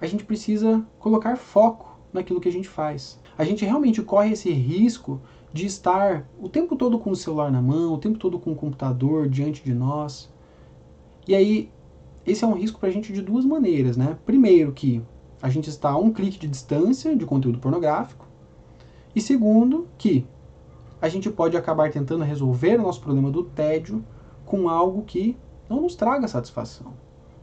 a 0.00 0.06
gente 0.06 0.24
precisa 0.24 0.82
colocar 0.98 1.36
foco 1.36 1.94
naquilo 2.10 2.40
que 2.40 2.48
a 2.48 2.52
gente 2.52 2.70
faz. 2.70 3.20
A 3.36 3.44
gente 3.44 3.66
realmente 3.66 4.00
corre 4.00 4.32
esse 4.32 4.50
risco 4.50 5.20
de 5.52 5.66
estar 5.66 6.28
o 6.40 6.48
tempo 6.48 6.76
todo 6.76 6.98
com 6.98 7.10
o 7.10 7.16
celular 7.16 7.50
na 7.50 7.62
mão, 7.62 7.94
o 7.94 7.98
tempo 7.98 8.18
todo 8.18 8.38
com 8.38 8.52
o 8.52 8.56
computador 8.56 9.28
diante 9.28 9.64
de 9.64 9.74
nós. 9.74 10.30
E 11.26 11.34
aí, 11.34 11.70
esse 12.26 12.44
é 12.44 12.46
um 12.46 12.54
risco 12.54 12.78
para 12.78 12.88
a 12.88 12.92
gente 12.92 13.12
de 13.12 13.22
duas 13.22 13.44
maneiras, 13.44 13.96
né? 13.96 14.18
Primeiro, 14.26 14.72
que 14.72 15.02
a 15.40 15.48
gente 15.48 15.68
está 15.70 15.90
a 15.90 15.96
um 15.96 16.12
clique 16.12 16.38
de 16.38 16.48
distância 16.48 17.14
de 17.14 17.24
conteúdo 17.24 17.58
pornográfico. 17.58 18.26
E 19.14 19.20
segundo, 19.20 19.86
que 19.96 20.26
a 21.00 21.08
gente 21.08 21.30
pode 21.30 21.56
acabar 21.56 21.90
tentando 21.90 22.24
resolver 22.24 22.78
o 22.78 22.82
nosso 22.82 23.00
problema 23.00 23.30
do 23.30 23.44
tédio 23.44 24.04
com 24.44 24.68
algo 24.68 25.02
que 25.02 25.36
não 25.68 25.80
nos 25.80 25.94
traga 25.94 26.28
satisfação. 26.28 26.94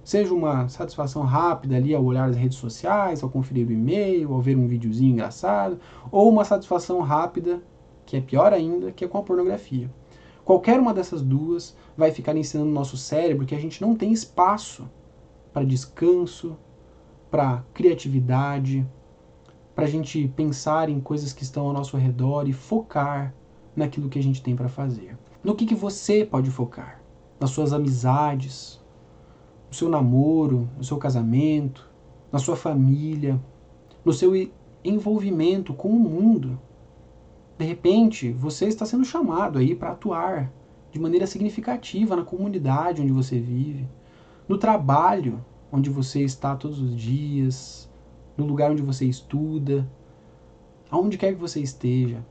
Seja 0.04 0.34
uma 0.34 0.68
satisfação 0.68 1.24
rápida 1.24 1.78
ali 1.78 1.96
ao 1.96 2.04
olhar 2.04 2.28
as 2.28 2.36
redes 2.36 2.58
sociais, 2.58 3.24
ao 3.24 3.30
conferir 3.30 3.68
o 3.68 3.72
e-mail, 3.72 4.34
ao 4.34 4.42
ver 4.42 4.58
um 4.58 4.68
videozinho 4.68 5.14
engraçado, 5.14 5.80
ou 6.12 6.30
uma 6.30 6.44
satisfação 6.44 7.00
rápida 7.00 7.62
que 8.14 8.18
é 8.18 8.22
pior 8.22 8.54
ainda, 8.54 8.92
que 8.92 9.04
é 9.04 9.08
com 9.08 9.18
a 9.18 9.24
pornografia. 9.24 9.92
Qualquer 10.46 10.80
uma 10.80 10.94
dessas 10.94 11.24
duas 11.24 11.76
vai 11.98 12.12
ficar 12.12 12.38
ensinando 12.38 12.70
o 12.70 12.74
nosso 12.74 12.96
cérebro 12.96 13.44
que 13.44 13.56
a 13.56 13.60
gente 13.60 13.82
não 13.82 13.96
tem 13.96 14.14
espaço 14.14 14.88
para 15.52 15.66
descanso, 15.66 16.56
para 17.32 17.64
criatividade, 17.74 18.88
para 19.74 19.86
a 19.86 19.88
gente 19.88 20.28
pensar 20.36 20.90
em 20.90 21.00
coisas 21.00 21.34
que 21.34 21.42
estão 21.42 21.66
ao 21.66 21.74
nosso 21.74 21.98
redor 21.98 22.48
e 22.48 22.54
focar 22.54 23.34
naquilo 23.76 24.10
que 24.10 24.20
a 24.20 24.24
gente 24.24 24.44
tem 24.44 24.56
para 24.56 24.70
fazer. 24.70 25.18
No 25.44 25.56
que, 25.56 25.66
que 25.66 25.74
você 25.74 26.24
pode 26.24 26.52
focar? 26.52 27.02
Nas 27.40 27.50
suas 27.50 27.74
amizades, 27.74 28.80
no 29.70 29.74
seu 29.74 29.90
namoro, 29.90 30.70
no 30.78 30.84
seu 30.84 30.98
casamento, 30.98 31.90
na 32.32 32.38
sua 32.38 32.56
família, 32.56 33.42
no 34.06 34.14
seu 34.14 34.34
envolvimento 34.84 35.74
com 35.74 35.90
o 35.90 36.00
mundo, 36.00 36.60
de 37.58 37.66
repente, 37.66 38.32
você 38.32 38.66
está 38.66 38.86
sendo 38.86 39.06
chamado 39.06 39.60
aí 39.60 39.76
para 39.76 39.92
atuar 39.92 40.52
de 40.92 41.00
maneira 41.00 41.28
significativa 41.28 42.16
na 42.16 42.24
comunidade 42.24 43.02
onde 43.02 43.12
você 43.12 43.40
vive, 43.40 43.88
no 44.48 44.58
trabalho 44.58 45.44
onde 45.72 45.90
você 45.90 46.22
está 46.22 46.56
todos 46.56 46.80
os 46.80 46.96
dias, 46.96 47.90
no 48.38 48.46
lugar 48.46 48.72
onde 48.72 48.82
você 48.82 49.06
estuda, 49.06 49.90
aonde 50.90 51.18
quer 51.18 51.34
que 51.34 51.40
você 51.40 51.60
esteja. 51.60 52.24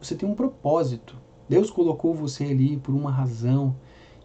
Você 0.00 0.14
tem 0.14 0.28
um 0.28 0.34
propósito. 0.34 1.16
Deus 1.48 1.70
colocou 1.70 2.14
você 2.14 2.44
ali 2.44 2.76
por 2.76 2.94
uma 2.94 3.10
razão 3.10 3.74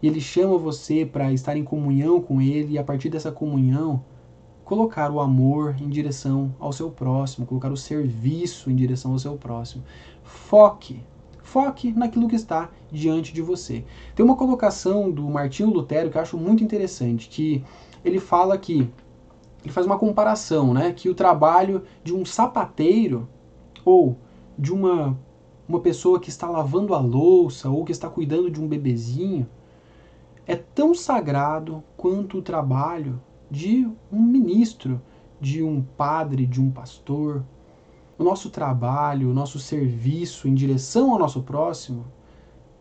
e 0.02 0.06
Ele 0.06 0.20
chama 0.20 0.58
você 0.58 1.06
para 1.06 1.32
estar 1.32 1.56
em 1.56 1.64
comunhão 1.64 2.20
com 2.20 2.40
Ele 2.40 2.74
e 2.74 2.78
a 2.78 2.84
partir 2.84 3.08
dessa 3.08 3.32
comunhão 3.32 4.04
colocar 4.68 5.10
o 5.10 5.18
amor 5.18 5.76
em 5.80 5.88
direção 5.88 6.54
ao 6.60 6.74
seu 6.74 6.90
próximo, 6.90 7.46
colocar 7.46 7.72
o 7.72 7.76
serviço 7.76 8.70
em 8.70 8.76
direção 8.76 9.12
ao 9.12 9.18
seu 9.18 9.34
próximo. 9.34 9.82
Foque, 10.22 11.02
foque 11.42 11.90
naquilo 11.90 12.28
que 12.28 12.36
está 12.36 12.68
diante 12.92 13.32
de 13.32 13.40
você. 13.40 13.82
Tem 14.14 14.22
uma 14.22 14.36
colocação 14.36 15.10
do 15.10 15.22
Martinho 15.22 15.70
Lutero 15.70 16.10
que 16.10 16.18
eu 16.18 16.20
acho 16.20 16.36
muito 16.36 16.62
interessante, 16.62 17.30
que 17.30 17.64
ele 18.04 18.20
fala 18.20 18.58
que 18.58 18.90
ele 19.64 19.72
faz 19.72 19.86
uma 19.86 19.98
comparação, 19.98 20.74
né, 20.74 20.92
que 20.92 21.08
o 21.08 21.14
trabalho 21.14 21.82
de 22.04 22.14
um 22.14 22.26
sapateiro 22.26 23.26
ou 23.86 24.18
de 24.58 24.70
uma 24.70 25.18
uma 25.66 25.80
pessoa 25.80 26.18
que 26.18 26.30
está 26.30 26.48
lavando 26.48 26.94
a 26.94 26.98
louça 26.98 27.68
ou 27.68 27.84
que 27.84 27.92
está 27.92 28.08
cuidando 28.08 28.50
de 28.50 28.58
um 28.58 28.66
bebezinho 28.66 29.46
é 30.46 30.56
tão 30.56 30.94
sagrado 30.94 31.82
quanto 31.94 32.38
o 32.38 32.42
trabalho 32.42 33.20
de 33.50 33.88
um 34.12 34.22
ministro, 34.22 35.00
de 35.40 35.62
um 35.62 35.82
padre, 35.82 36.46
de 36.46 36.60
um 36.60 36.70
pastor. 36.70 37.44
O 38.18 38.24
nosso 38.24 38.50
trabalho, 38.50 39.30
o 39.30 39.34
nosso 39.34 39.58
serviço 39.58 40.48
em 40.48 40.54
direção 40.54 41.12
ao 41.12 41.18
nosso 41.18 41.42
próximo 41.42 42.04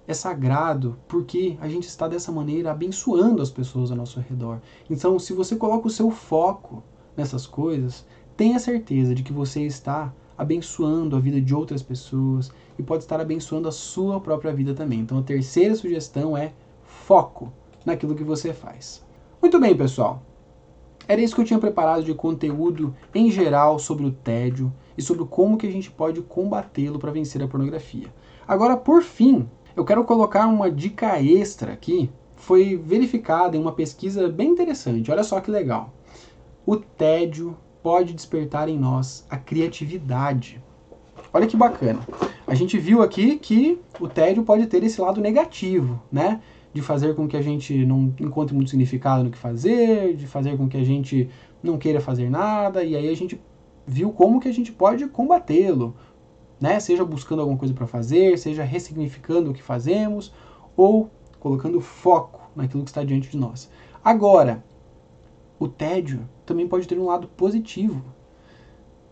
é 0.08 0.14
sagrado 0.14 0.98
porque 1.08 1.58
a 1.60 1.68
gente 1.68 1.88
está 1.88 2.08
dessa 2.08 2.32
maneira 2.32 2.72
abençoando 2.72 3.42
as 3.42 3.52
pessoas 3.52 3.92
ao 3.92 3.98
nosso 3.98 4.20
redor. 4.22 4.60
Então, 4.90 5.20
se 5.20 5.34
você 5.34 5.56
coloca 5.56 5.88
o 5.88 5.92
seu 5.92 6.10
foco 6.10 6.82
nessas 7.16 7.46
coisas, 7.46 8.06
tenha 8.36 8.58
certeza 8.58 9.14
de 9.14 9.22
que 9.22 9.34
você 9.34 9.64
está 9.64 10.14
abençoando 10.38 11.16
a 11.16 11.20
vida 11.20 11.42
de 11.42 11.54
outras 11.54 11.82
pessoas 11.82 12.52
e 12.78 12.84
pode 12.84 13.04
estar 13.04 13.20
abençoando 13.20 13.68
a 13.68 13.72
sua 13.72 14.20
própria 14.22 14.54
vida 14.54 14.74
também. 14.74 15.00
Então, 15.00 15.18
a 15.18 15.24
terceira 15.24 15.76
sugestão 15.76 16.38
é 16.38 16.54
foco 16.84 17.52
naquilo 17.86 18.16
que 18.16 18.24
você 18.24 18.54
faz. 18.54 19.04
Muito 19.42 19.60
bem, 19.60 19.76
pessoal. 19.76 20.27
Era 21.08 21.22
isso 21.22 21.36
que 21.36 21.42
eu 21.42 21.46
tinha 21.46 21.60
preparado 21.60 22.04
de 22.04 22.14
conteúdo 22.14 22.94
em 23.16 23.32
geral 23.32 23.80
sobre 23.80 24.06
o 24.06 24.12
tédio 24.12 24.74
e 24.98 25.02
sobre 25.02 25.26
como 25.26 25.58
que 25.58 25.66
a 25.66 25.72
gente 25.72 25.90
pode 25.90 26.22
combatê-lo 26.22 27.00
para 27.00 27.12
vencer 27.12 27.42
a 27.42 27.48
pornografia. 27.48 28.08
Agora, 28.46 28.76
por 28.76 29.02
fim, 29.02 29.48
eu 29.76 29.86
quero 29.86 30.04
colocar 30.04 30.48
uma 30.48 30.70
dica 30.70 31.22
extra 31.22 31.72
aqui. 31.72 32.10
Foi 32.36 32.76
verificada 32.76 33.56
em 33.56 33.60
uma 33.60 33.72
pesquisa 33.72 34.28
bem 34.28 34.50
interessante. 34.50 35.10
Olha 35.10 35.24
só 35.24 35.40
que 35.40 35.50
legal. 35.50 35.94
O 36.66 36.76
tédio 36.76 37.56
pode 37.82 38.14
despertar 38.14 38.68
em 38.68 38.78
nós 38.78 39.26
a 39.30 39.38
criatividade. 39.38 40.62
Olha 41.34 41.48
que 41.48 41.56
bacana. 41.56 42.00
A 42.46 42.56
gente 42.56 42.78
viu 42.78 43.02
aqui 43.02 43.38
que 43.38 43.80
o 44.00 44.08
tédio 44.08 44.44
pode 44.44 44.68
ter 44.68 44.84
esse 44.84 45.00
lado 45.00 45.22
negativo, 45.22 46.02
né? 46.12 46.42
De 46.78 46.84
fazer 46.84 47.16
com 47.16 47.28
que 47.28 47.36
a 47.36 47.42
gente 47.42 47.84
não 47.88 48.14
encontre 48.20 48.54
muito 48.54 48.70
significado 48.70 49.24
no 49.24 49.32
que 49.32 49.38
fazer, 49.38 50.16
de 50.16 50.28
fazer 50.28 50.56
com 50.56 50.70
que 50.70 50.78
a 50.78 50.84
gente 50.84 51.28
não 51.64 51.76
queira 51.76 52.00
fazer 52.00 52.30
nada, 52.30 52.84
e 52.84 52.96
aí 52.96 53.10
a 53.10 53.16
gente 53.16 53.42
viu 53.88 54.12
como 54.12 54.40
que 54.40 54.48
a 54.48 54.54
gente 54.54 54.72
pode 54.72 55.08
combatê-lo, 55.08 55.96
né? 56.62 56.80
Seja 56.80 57.04
buscando 57.04 57.40
alguma 57.40 57.58
coisa 57.58 57.74
para 57.74 57.88
fazer, 57.88 58.38
seja 58.38 58.64
ressignificando 58.64 59.50
o 59.50 59.54
que 59.56 59.64
fazemos 59.64 60.32
ou 60.76 61.10
colocando 61.40 61.82
foco 61.82 62.42
naquilo 62.56 62.84
que 62.84 62.92
está 62.92 63.04
diante 63.04 63.28
de 63.28 63.38
nós. 63.38 63.72
Agora, 64.06 64.64
o 65.58 65.68
tédio 65.68 66.30
também 66.46 66.68
pode 66.68 66.88
ter 66.88 67.00
um 67.00 67.08
lado 67.08 67.28
positivo. 67.30 68.04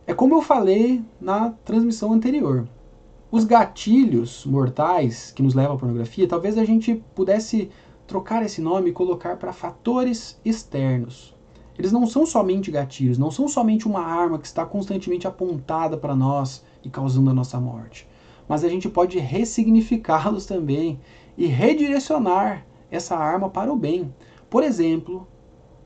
É 0.05 0.13
como 0.13 0.35
eu 0.35 0.41
falei 0.43 1.03
na 1.19 1.49
transmissão 1.49 2.13
anterior. 2.13 2.67
Os 3.35 3.43
gatilhos 3.43 4.45
mortais 4.45 5.29
que 5.29 5.43
nos 5.43 5.53
levam 5.53 5.75
à 5.75 5.77
pornografia, 5.77 6.25
talvez 6.25 6.57
a 6.57 6.63
gente 6.63 7.03
pudesse 7.13 7.69
trocar 8.07 8.41
esse 8.45 8.61
nome 8.61 8.91
e 8.91 8.93
colocar 8.93 9.35
para 9.35 9.51
fatores 9.51 10.39
externos. 10.45 11.35
Eles 11.77 11.91
não 11.91 12.07
são 12.07 12.25
somente 12.25 12.71
gatilhos, 12.71 13.17
não 13.17 13.29
são 13.29 13.49
somente 13.49 13.85
uma 13.89 13.99
arma 13.99 14.39
que 14.39 14.47
está 14.47 14.65
constantemente 14.65 15.27
apontada 15.27 15.97
para 15.97 16.15
nós 16.15 16.63
e 16.81 16.89
causando 16.89 17.29
a 17.29 17.33
nossa 17.33 17.59
morte. 17.59 18.07
Mas 18.47 18.63
a 18.63 18.69
gente 18.69 18.87
pode 18.87 19.19
ressignificá-los 19.19 20.45
também 20.45 20.97
e 21.37 21.45
redirecionar 21.45 22.65
essa 22.89 23.17
arma 23.17 23.49
para 23.49 23.69
o 23.69 23.75
bem. 23.75 24.15
Por 24.49 24.63
exemplo, 24.63 25.27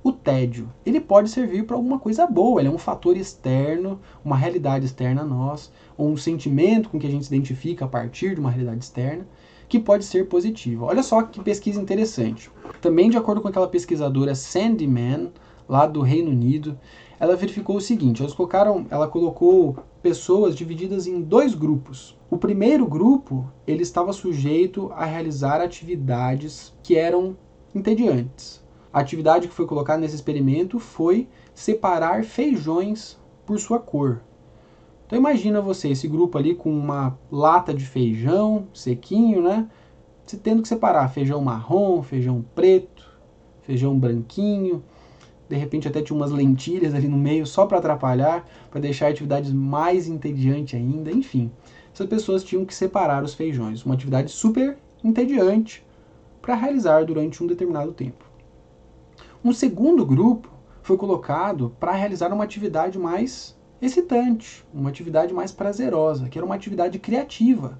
o 0.03 0.12
tédio. 0.12 0.71
Ele 0.85 0.99
pode 0.99 1.29
servir 1.29 1.65
para 1.65 1.75
alguma 1.75 1.99
coisa 1.99 2.25
boa, 2.25 2.62
ele 2.62 2.69
é 2.69 2.71
um 2.71 2.77
fator 2.77 3.17
externo, 3.17 3.99
uma 4.23 4.35
realidade 4.35 4.85
externa 4.85 5.21
a 5.21 5.25
nós, 5.25 5.71
ou 5.97 6.09
um 6.09 6.17
sentimento 6.17 6.89
com 6.89 6.99
que 6.99 7.07
a 7.07 7.09
gente 7.12 7.25
se 7.25 7.33
identifica 7.33 7.85
a 7.85 7.88
partir 7.88 8.33
de 8.33 8.39
uma 8.39 8.49
realidade 8.49 8.83
externa, 8.83 9.27
que 9.67 9.79
pode 9.79 10.05
ser 10.05 10.27
positivo. 10.27 10.85
Olha 10.85 11.03
só 11.03 11.21
que 11.21 11.43
pesquisa 11.43 11.81
interessante. 11.81 12.49
Também 12.81 13.09
de 13.09 13.17
acordo 13.17 13.41
com 13.41 13.47
aquela 13.47 13.67
pesquisadora 13.67 14.33
Sandyman, 14.33 15.31
lá 15.67 15.85
do 15.85 16.01
Reino 16.01 16.31
Unido, 16.31 16.77
ela 17.19 17.35
verificou 17.35 17.75
o 17.75 17.81
seguinte: 17.81 18.21
elas 18.21 18.33
colocaram, 18.33 18.88
ela 18.89 19.07
colocou 19.07 19.77
pessoas 20.01 20.55
divididas 20.55 21.05
em 21.05 21.21
dois 21.21 21.53
grupos. 21.53 22.17
O 22.31 22.38
primeiro 22.38 22.88
grupo 22.88 23.45
ele 23.67 23.83
estava 23.83 24.13
sujeito 24.13 24.91
a 24.95 25.05
realizar 25.05 25.62
atividades 25.62 26.73
que 26.81 26.95
eram 26.95 27.38
entediantes. 27.75 28.63
A 28.91 28.99
atividade 28.99 29.47
que 29.47 29.54
foi 29.54 29.67
colocada 29.67 29.99
nesse 29.99 30.15
experimento 30.15 30.80
foi 30.80 31.28
separar 31.54 32.23
feijões 32.23 33.19
por 33.45 33.60
sua 33.60 33.80
cor. 33.80 34.21
Então 35.06 35.17
imagina 35.17 35.62
você, 35.62 35.89
esse 35.89 36.08
grupo 36.08 36.38
ali 36.38 36.56
com 36.56 36.71
uma 36.71 37.17
lata 37.32 37.73
de 37.73 37.86
feijão 37.86 38.67
sequinho, 38.73 39.41
né? 39.41 39.67
Você 40.25 40.38
tendo 40.38 40.62
que 40.62 40.67
separar 40.67 41.08
feijão 41.10 41.41
marrom, 41.41 42.02
feijão 42.02 42.45
preto, 42.56 43.08
feijão 43.62 43.97
branquinho, 43.97 44.84
de 45.47 45.56
repente 45.56 45.88
até 45.88 46.02
tinha 46.02 46.15
umas 46.15 46.32
lentilhas 46.32 46.93
ali 46.93 47.08
no 47.08 47.17
meio 47.17 47.45
só 47.45 47.65
para 47.65 47.80
atrapalhar, 47.80 48.47
para 48.69 48.80
deixar 48.80 49.08
a 49.08 49.10
atividade 49.10 49.54
mais 49.54 50.08
entediante 50.08 50.75
ainda, 50.75 51.12
enfim. 51.12 51.52
Essas 51.91 52.08
pessoas 52.08 52.43
tinham 52.43 52.65
que 52.65 52.73
separar 52.73 53.23
os 53.23 53.34
feijões, 53.34 53.84
uma 53.84 53.95
atividade 53.95 54.32
super 54.32 54.78
entediante 55.04 55.84
para 56.41 56.54
realizar 56.54 57.04
durante 57.04 57.43
um 57.43 57.47
determinado 57.47 57.91
tempo. 57.91 58.28
Um 59.41 59.54
segundo 59.54 60.06
grupo 60.06 60.49
foi 60.82 60.97
colocado 60.97 61.73
para 61.80 61.93
realizar 61.93 62.34
uma 62.34 62.43
atividade 62.43 62.99
mais 62.99 63.58
excitante, 63.82 64.65
uma 64.73 64.89
atividade 64.89 65.34
mais 65.34 65.49
prazerosa, 65.49 66.28
que 66.28 66.38
era 66.38 66.45
uma 66.45 66.56
atividade 66.56 66.99
criativa. 66.99 67.80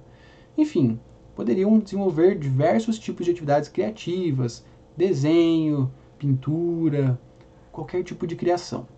Enfim, 0.56 0.98
poderiam 1.36 1.78
desenvolver 1.78 2.38
diversos 2.38 2.98
tipos 2.98 3.26
de 3.26 3.32
atividades 3.32 3.68
criativas, 3.68 4.64
desenho, 4.96 5.92
pintura, 6.18 7.20
qualquer 7.70 8.02
tipo 8.04 8.26
de 8.26 8.36
criação. 8.36 8.88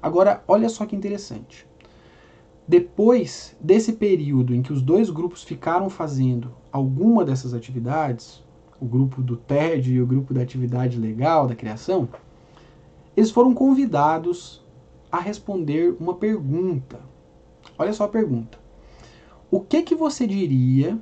Agora, 0.00 0.42
olha 0.48 0.70
só 0.70 0.86
que 0.86 0.96
interessante. 0.96 1.68
Depois 2.66 3.54
desse 3.60 3.92
período 3.92 4.54
em 4.54 4.62
que 4.62 4.72
os 4.72 4.80
dois 4.80 5.10
grupos 5.10 5.44
ficaram 5.44 5.90
fazendo 5.90 6.54
alguma 6.72 7.22
dessas 7.22 7.52
atividades, 7.52 8.42
o 8.80 8.86
grupo 8.86 9.22
do 9.22 9.36
TED 9.36 9.94
e 9.94 10.00
o 10.00 10.06
grupo 10.06 10.34
da 10.34 10.42
atividade 10.42 10.98
legal, 10.98 11.46
da 11.46 11.54
criação, 11.54 12.08
eles 13.16 13.30
foram 13.30 13.54
convidados 13.54 14.64
a 15.10 15.18
responder 15.18 15.96
uma 15.98 16.14
pergunta. 16.14 17.00
Olha 17.78 17.92
só 17.92 18.04
a 18.04 18.08
pergunta. 18.08 18.58
O 19.50 19.60
que 19.60 19.82
que 19.82 19.94
você 19.94 20.26
diria 20.26 20.98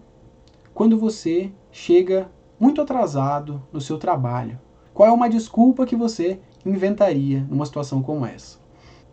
quando 0.72 0.98
você 0.98 1.50
chega 1.72 2.30
muito 2.58 2.80
atrasado 2.80 3.62
no 3.72 3.80
seu 3.80 3.98
trabalho? 3.98 4.60
Qual 4.92 5.08
é 5.08 5.12
uma 5.12 5.28
desculpa 5.28 5.86
que 5.86 5.96
você 5.96 6.38
inventaria 6.64 7.44
numa 7.50 7.66
situação 7.66 8.02
como 8.02 8.24
essa? 8.24 8.58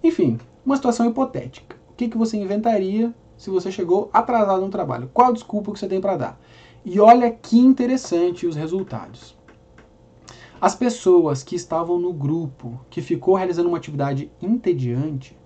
Enfim, 0.03 0.37
uma 0.65 0.75
situação 0.75 1.09
hipotética. 1.09 1.75
O 1.89 1.93
que, 1.95 2.07
que 2.07 2.17
você 2.17 2.37
inventaria 2.37 3.13
se 3.37 3.49
você 3.49 3.71
chegou 3.71 4.09
atrasado 4.13 4.61
no 4.61 4.69
trabalho? 4.69 5.09
Qual 5.13 5.33
desculpa 5.33 5.71
que 5.71 5.79
você 5.79 5.87
tem 5.87 5.99
para 5.99 6.17
dar? 6.17 6.39
E 6.83 6.99
olha 6.99 7.31
que 7.31 7.59
interessante 7.59 8.47
os 8.47 8.55
resultados. 8.55 9.37
As 10.59 10.75
pessoas 10.75 11.43
que 11.43 11.55
estavam 11.55 11.99
no 11.99 12.11
grupo 12.11 12.79
que 12.89 13.01
ficou 13.01 13.35
realizando 13.35 13.67
uma 13.67 13.77
atividade 13.77 14.31
entediante 14.41 15.37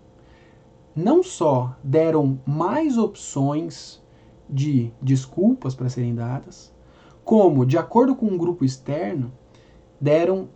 não 0.96 1.22
só 1.22 1.76
deram 1.84 2.40
mais 2.46 2.98
opções 2.98 4.02
de 4.50 4.92
desculpas 5.02 5.76
para 5.76 5.90
serem 5.90 6.16
dadas, 6.16 6.74
como, 7.24 7.66
de 7.66 7.78
acordo 7.78 8.16
com 8.16 8.28
um 8.28 8.38
grupo 8.38 8.64
externo, 8.64 9.34
deram 10.00 10.48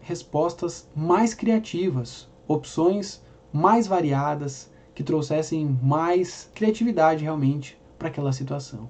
respostas 0.00 0.88
mais 0.96 1.34
criativas, 1.34 2.28
opções 2.46 3.22
mais 3.52 3.86
variadas, 3.86 4.70
que 4.94 5.04
trouxessem 5.04 5.78
mais 5.80 6.50
criatividade 6.54 7.22
realmente 7.22 7.78
para 7.98 8.08
aquela 8.08 8.32
situação. 8.32 8.88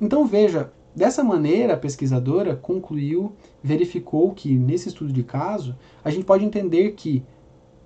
Então 0.00 0.24
veja, 0.24 0.72
dessa 0.94 1.22
maneira 1.22 1.74
a 1.74 1.76
pesquisadora 1.76 2.56
concluiu, 2.56 3.32
verificou 3.62 4.32
que 4.32 4.54
nesse 4.54 4.88
estudo 4.88 5.12
de 5.12 5.22
caso, 5.22 5.76
a 6.02 6.10
gente 6.10 6.24
pode 6.24 6.44
entender 6.44 6.92
que 6.92 7.22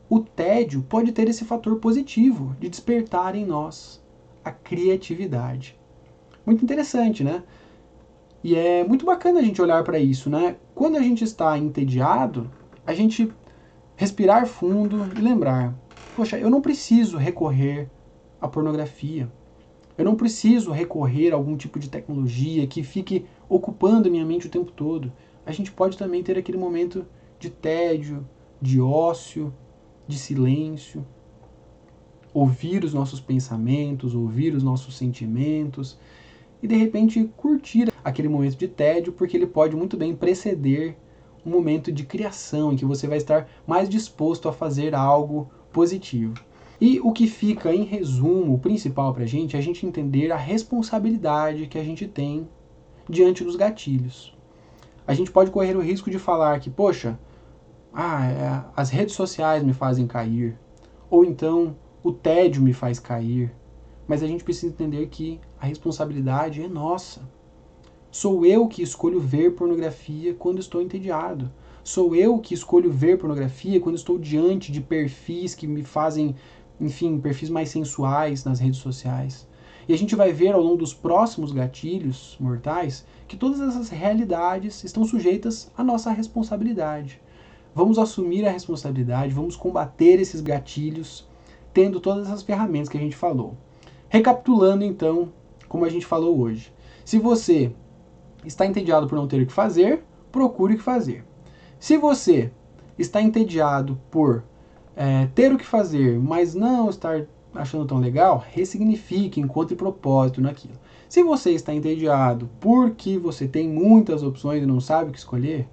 o 0.09 0.21
tédio 0.21 0.83
pode 0.83 1.13
ter 1.13 1.29
esse 1.29 1.45
fator 1.45 1.77
positivo 1.77 2.55
de 2.61 2.69
despertar 2.69 3.35
em 3.35 3.45
nós 3.45 4.03
a 4.45 4.53
criatividade. 4.53 5.77
Muito 6.47 6.63
interessante, 6.63 7.25
né? 7.25 7.43
E 8.43 8.55
é 8.55 8.85
muito 8.85 9.07
bacana 9.07 9.41
a 9.41 9.43
gente 9.43 9.63
olhar 9.63 9.83
para 9.83 9.99
isso, 9.99 10.29
né? 10.29 10.57
Quando 10.75 10.97
a 10.97 11.03
gente 11.03 11.25
está 11.25 11.57
entediado, 11.59 12.51
a 12.87 12.93
gente 12.93 13.33
respirar 13.97 14.47
fundo 14.47 15.09
e 15.17 15.21
lembrar: 15.21 15.75
poxa, 16.15 16.39
eu 16.39 16.51
não 16.51 16.61
preciso 16.61 17.17
recorrer 17.17 17.89
à 18.41 18.47
pornografia. 18.47 19.33
Eu 19.97 20.05
não 20.05 20.17
preciso 20.17 20.73
recorrer 20.73 21.33
a 21.33 21.37
algum 21.37 21.57
tipo 21.57 21.79
de 21.79 21.89
tecnologia 21.89 22.67
que 22.67 22.83
fique 22.83 23.27
ocupando 23.49 24.11
minha 24.11 24.25
mente 24.25 24.47
o 24.47 24.51
tempo 24.51 24.73
todo. 24.73 25.13
A 25.47 25.53
gente 25.53 25.71
pode 25.71 25.97
também 25.97 26.23
ter 26.23 26.37
aquele 26.37 26.59
momento 26.59 27.07
de 27.39 27.49
tédio, 27.49 28.27
de 28.61 28.81
ócio, 28.81 29.55
de 30.09 30.19
silêncio, 30.19 31.07
ouvir 32.33 32.83
os 32.83 32.93
nossos 32.93 33.21
pensamentos, 33.21 34.15
ouvir 34.15 34.55
os 34.55 34.65
nossos 34.65 34.97
sentimentos 34.97 35.97
e 36.61 36.67
de 36.67 36.75
repente 36.75 37.31
curtir 37.37 37.93
aquele 38.03 38.29
momento 38.29 38.57
de 38.57 38.67
tédio, 38.67 39.13
porque 39.13 39.37
ele 39.37 39.47
pode 39.47 39.77
muito 39.77 39.97
bem 39.97 40.17
preceder 40.17 40.97
um 41.47 41.51
momento 41.51 41.93
de 41.93 42.05
criação 42.05 42.73
em 42.73 42.77
que 42.77 42.85
você 42.85 43.07
vai 43.07 43.19
estar 43.19 43.49
mais 43.67 43.89
disposto 43.89 44.49
a 44.49 44.53
fazer 44.53 44.95
algo 44.95 45.49
positivo. 45.73 46.35
E 46.87 47.01
o 47.01 47.13
que 47.13 47.27
fica 47.27 47.75
em 47.75 47.83
resumo, 47.83 48.59
principal 48.59 49.15
para 49.15 49.25
a 49.25 49.27
gente, 49.27 49.57
é 49.57 49.59
a 49.59 49.63
gente 49.63 49.87
entender 49.87 50.31
a 50.31 50.37
responsabilidade 50.37 51.67
que 51.67 51.79
a 51.79 51.83
gente 51.83 52.07
tem 52.07 52.47
diante 53.09 53.43
dos 53.43 53.57
gatilhos. 53.57 54.37
A 55.07 55.15
gente 55.15 55.31
pode 55.31 55.51
correr 55.51 55.75
o 55.79 55.81
risco 55.81 56.11
de 56.11 56.19
falar 56.19 56.61
que, 56.61 56.69
poxa, 56.69 57.19
ah, 57.91 58.27
é, 58.27 58.65
as 58.77 58.91
redes 58.91 59.15
sociais 59.15 59.63
me 59.63 59.73
fazem 59.73 60.07
cair, 60.07 60.59
ou 61.09 61.25
então 61.25 61.75
o 62.03 62.13
tédio 62.13 62.61
me 62.61 62.75
faz 62.75 62.99
cair. 62.99 63.51
Mas 64.07 64.23
a 64.23 64.27
gente 64.27 64.45
precisa 64.45 64.71
entender 64.71 65.07
que 65.07 65.41
a 65.59 65.65
responsabilidade 65.65 66.63
é 66.63 66.69
nossa. 66.69 67.23
Sou 68.11 68.45
eu 68.45 68.69
que 68.69 68.83
escolho 68.83 69.19
ver 69.19 69.55
pornografia 69.55 70.35
quando 70.35 70.59
estou 70.59 70.83
entediado. 70.83 71.51
Sou 71.85 72.17
eu 72.17 72.39
que 72.39 72.55
escolho 72.55 72.91
ver 72.91 73.19
pornografia 73.19 73.79
quando 73.79 73.97
estou 73.97 74.19
diante 74.19 74.73
de 74.73 74.81
perfis 74.81 75.55
que 75.55 75.67
me 75.67 75.85
fazem, 75.85 76.35
enfim, 76.81 77.19
perfis 77.19 77.51
mais 77.51 77.69
sensuais 77.69 78.45
nas 78.45 78.59
redes 78.59 78.81
sociais. 78.81 79.47
E 79.89 79.93
a 79.93 79.99
gente 79.99 80.17
vai 80.17 80.33
ver 80.33 80.53
ao 80.53 80.63
longo 80.63 80.79
dos 80.79 80.95
próximos 80.95 81.53
gatilhos 81.53 82.37
mortais 82.41 83.07
que 83.29 83.37
todas 83.37 83.61
essas 83.61 83.91
realidades 83.91 84.83
estão 84.83 85.05
sujeitas 85.05 85.71
à 85.77 85.85
nossa 85.85 86.11
responsabilidade. 86.11 87.21
Vamos 87.75 87.99
assumir 87.99 88.47
a 88.47 88.51
responsabilidade, 88.51 89.35
vamos 89.35 89.57
combater 89.57 90.21
esses 90.21 90.41
gatilhos, 90.41 91.29
tendo 91.73 92.01
todas 92.01 92.29
essas 92.29 92.43
ferramentas 92.43 92.89
que 92.89 92.97
a 92.97 93.01
gente 93.01 93.17
falou. 93.17 93.57
Recapitulando 94.09 94.85
então, 94.85 95.33
como 95.69 95.85
a 95.85 95.89
gente 95.89 96.07
falou 96.07 96.39
hoje. 96.39 96.73
Se 97.05 97.19
você 97.19 97.73
está 98.45 98.65
entediado 98.65 99.07
por 99.07 99.17
não 99.17 99.27
ter 99.27 99.43
o 99.43 99.47
que 99.47 99.53
fazer, 99.53 100.03
procure 100.31 100.75
o 100.75 100.77
que 100.77 100.83
fazer. 100.83 101.25
Se 101.79 101.99
você 101.99 102.51
está 102.99 103.21
entediado 103.21 104.01
por 104.11 104.45
é, 104.97 105.27
ter 105.35 105.53
o 105.53 105.59
que 105.59 105.67
fazer, 105.67 106.19
mas 106.19 106.55
não 106.55 106.89
estar 106.89 107.27
achando 107.55 107.87
tão 107.87 107.99
legal, 107.99 108.45
ressignifique, 108.51 109.41
encontre 109.41 109.77
propósito 109.77 110.41
naquilo. 110.41 110.75
Se 111.09 111.23
você 111.23 111.53
está 111.53 111.73
entediado 111.73 112.49
porque 112.61 113.19
você 113.19 113.47
tem 113.47 113.69
muitas 113.69 114.23
opções 114.23 114.63
e 114.63 114.67
não 114.67 114.81
sabe 114.81 115.11
o 115.11 115.13
que 115.13 115.19
escolher, 115.19 115.69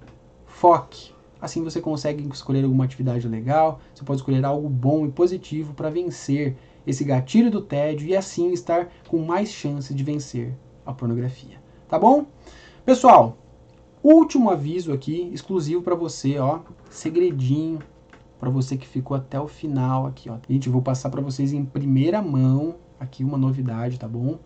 foque. 0.46 1.10
Assim 1.40 1.64
você 1.64 1.80
consegue 1.80 2.28
escolher 2.32 2.62
alguma 2.62 2.84
atividade 2.84 3.26
legal, 3.26 3.80
você 3.92 4.04
pode 4.04 4.20
escolher 4.20 4.44
algo 4.44 4.68
bom 4.68 5.06
e 5.06 5.10
positivo 5.10 5.74
para 5.74 5.90
vencer 5.90 6.56
esse 6.86 7.02
gatilho 7.02 7.50
do 7.50 7.60
tédio 7.60 8.06
e 8.06 8.16
assim 8.16 8.52
estar 8.52 8.88
com 9.08 9.18
mais 9.18 9.48
chance 9.50 9.92
de 9.92 10.04
vencer 10.04 10.54
a 10.86 10.92
pornografia. 10.92 11.60
Tá 11.88 11.98
bom? 11.98 12.26
Pessoal, 12.84 13.36
último 14.02 14.50
aviso 14.50 14.92
aqui, 14.92 15.30
exclusivo 15.32 15.82
para 15.82 15.94
você, 15.94 16.38
ó, 16.38 16.60
segredinho 16.90 17.80
para 18.42 18.50
você 18.50 18.76
que 18.76 18.88
ficou 18.88 19.16
até 19.16 19.40
o 19.40 19.46
final 19.46 20.04
aqui, 20.04 20.28
ó. 20.28 20.36
Gente, 20.48 20.66
eu 20.66 20.72
vou 20.72 20.82
passar 20.82 21.10
para 21.10 21.20
vocês 21.20 21.52
em 21.52 21.64
primeira 21.64 22.20
mão 22.20 22.74
aqui 22.98 23.22
uma 23.22 23.38
novidade, 23.38 24.00
tá 24.00 24.08
bom? 24.08 24.36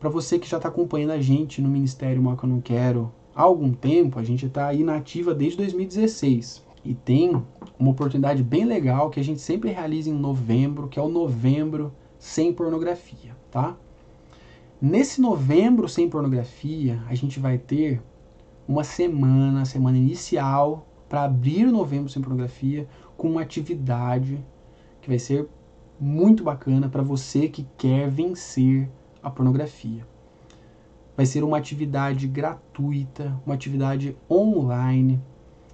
Para 0.00 0.10
você 0.10 0.36
que 0.36 0.48
já 0.48 0.56
está 0.56 0.68
acompanhando 0.68 1.12
a 1.12 1.20
gente 1.20 1.62
no 1.62 1.68
Ministério 1.68 2.20
Mal 2.20 2.36
que 2.36 2.42
eu 2.42 2.48
não 2.48 2.60
quero 2.60 3.12
há 3.32 3.42
algum 3.42 3.72
tempo, 3.72 4.18
a 4.18 4.24
gente 4.24 4.46
está 4.46 4.74
inativa 4.74 5.32
desde 5.32 5.58
2016 5.58 6.64
e 6.84 6.92
tem 6.92 7.40
uma 7.78 7.90
oportunidade 7.92 8.42
bem 8.42 8.64
legal 8.64 9.10
que 9.10 9.20
a 9.20 9.24
gente 9.24 9.40
sempre 9.40 9.70
realiza 9.70 10.10
em 10.10 10.12
novembro, 10.12 10.88
que 10.88 10.98
é 10.98 11.02
o 11.02 11.08
Novembro 11.08 11.92
Sem 12.18 12.52
Pornografia, 12.52 13.36
tá? 13.48 13.76
Nesse 14.82 15.20
Novembro 15.20 15.88
Sem 15.88 16.10
Pornografia, 16.10 17.00
a 17.08 17.14
gente 17.14 17.38
vai 17.38 17.58
ter 17.58 18.02
uma 18.66 18.82
semana, 18.82 19.64
semana 19.64 19.96
inicial 19.96 20.88
para 21.08 21.24
abrir 21.24 21.66
o 21.66 21.72
Novembro 21.72 22.08
Sem 22.08 22.22
Pornografia 22.22 22.88
com 23.16 23.30
uma 23.30 23.42
atividade 23.42 24.44
que 25.00 25.08
vai 25.08 25.18
ser 25.18 25.48
muito 26.00 26.42
bacana 26.42 26.88
para 26.88 27.02
você 27.02 27.48
que 27.48 27.66
quer 27.76 28.10
vencer 28.10 28.88
a 29.22 29.30
pornografia. 29.30 30.06
Vai 31.16 31.26
ser 31.26 31.44
uma 31.44 31.56
atividade 31.56 32.26
gratuita, 32.26 33.40
uma 33.46 33.54
atividade 33.54 34.16
online. 34.28 35.20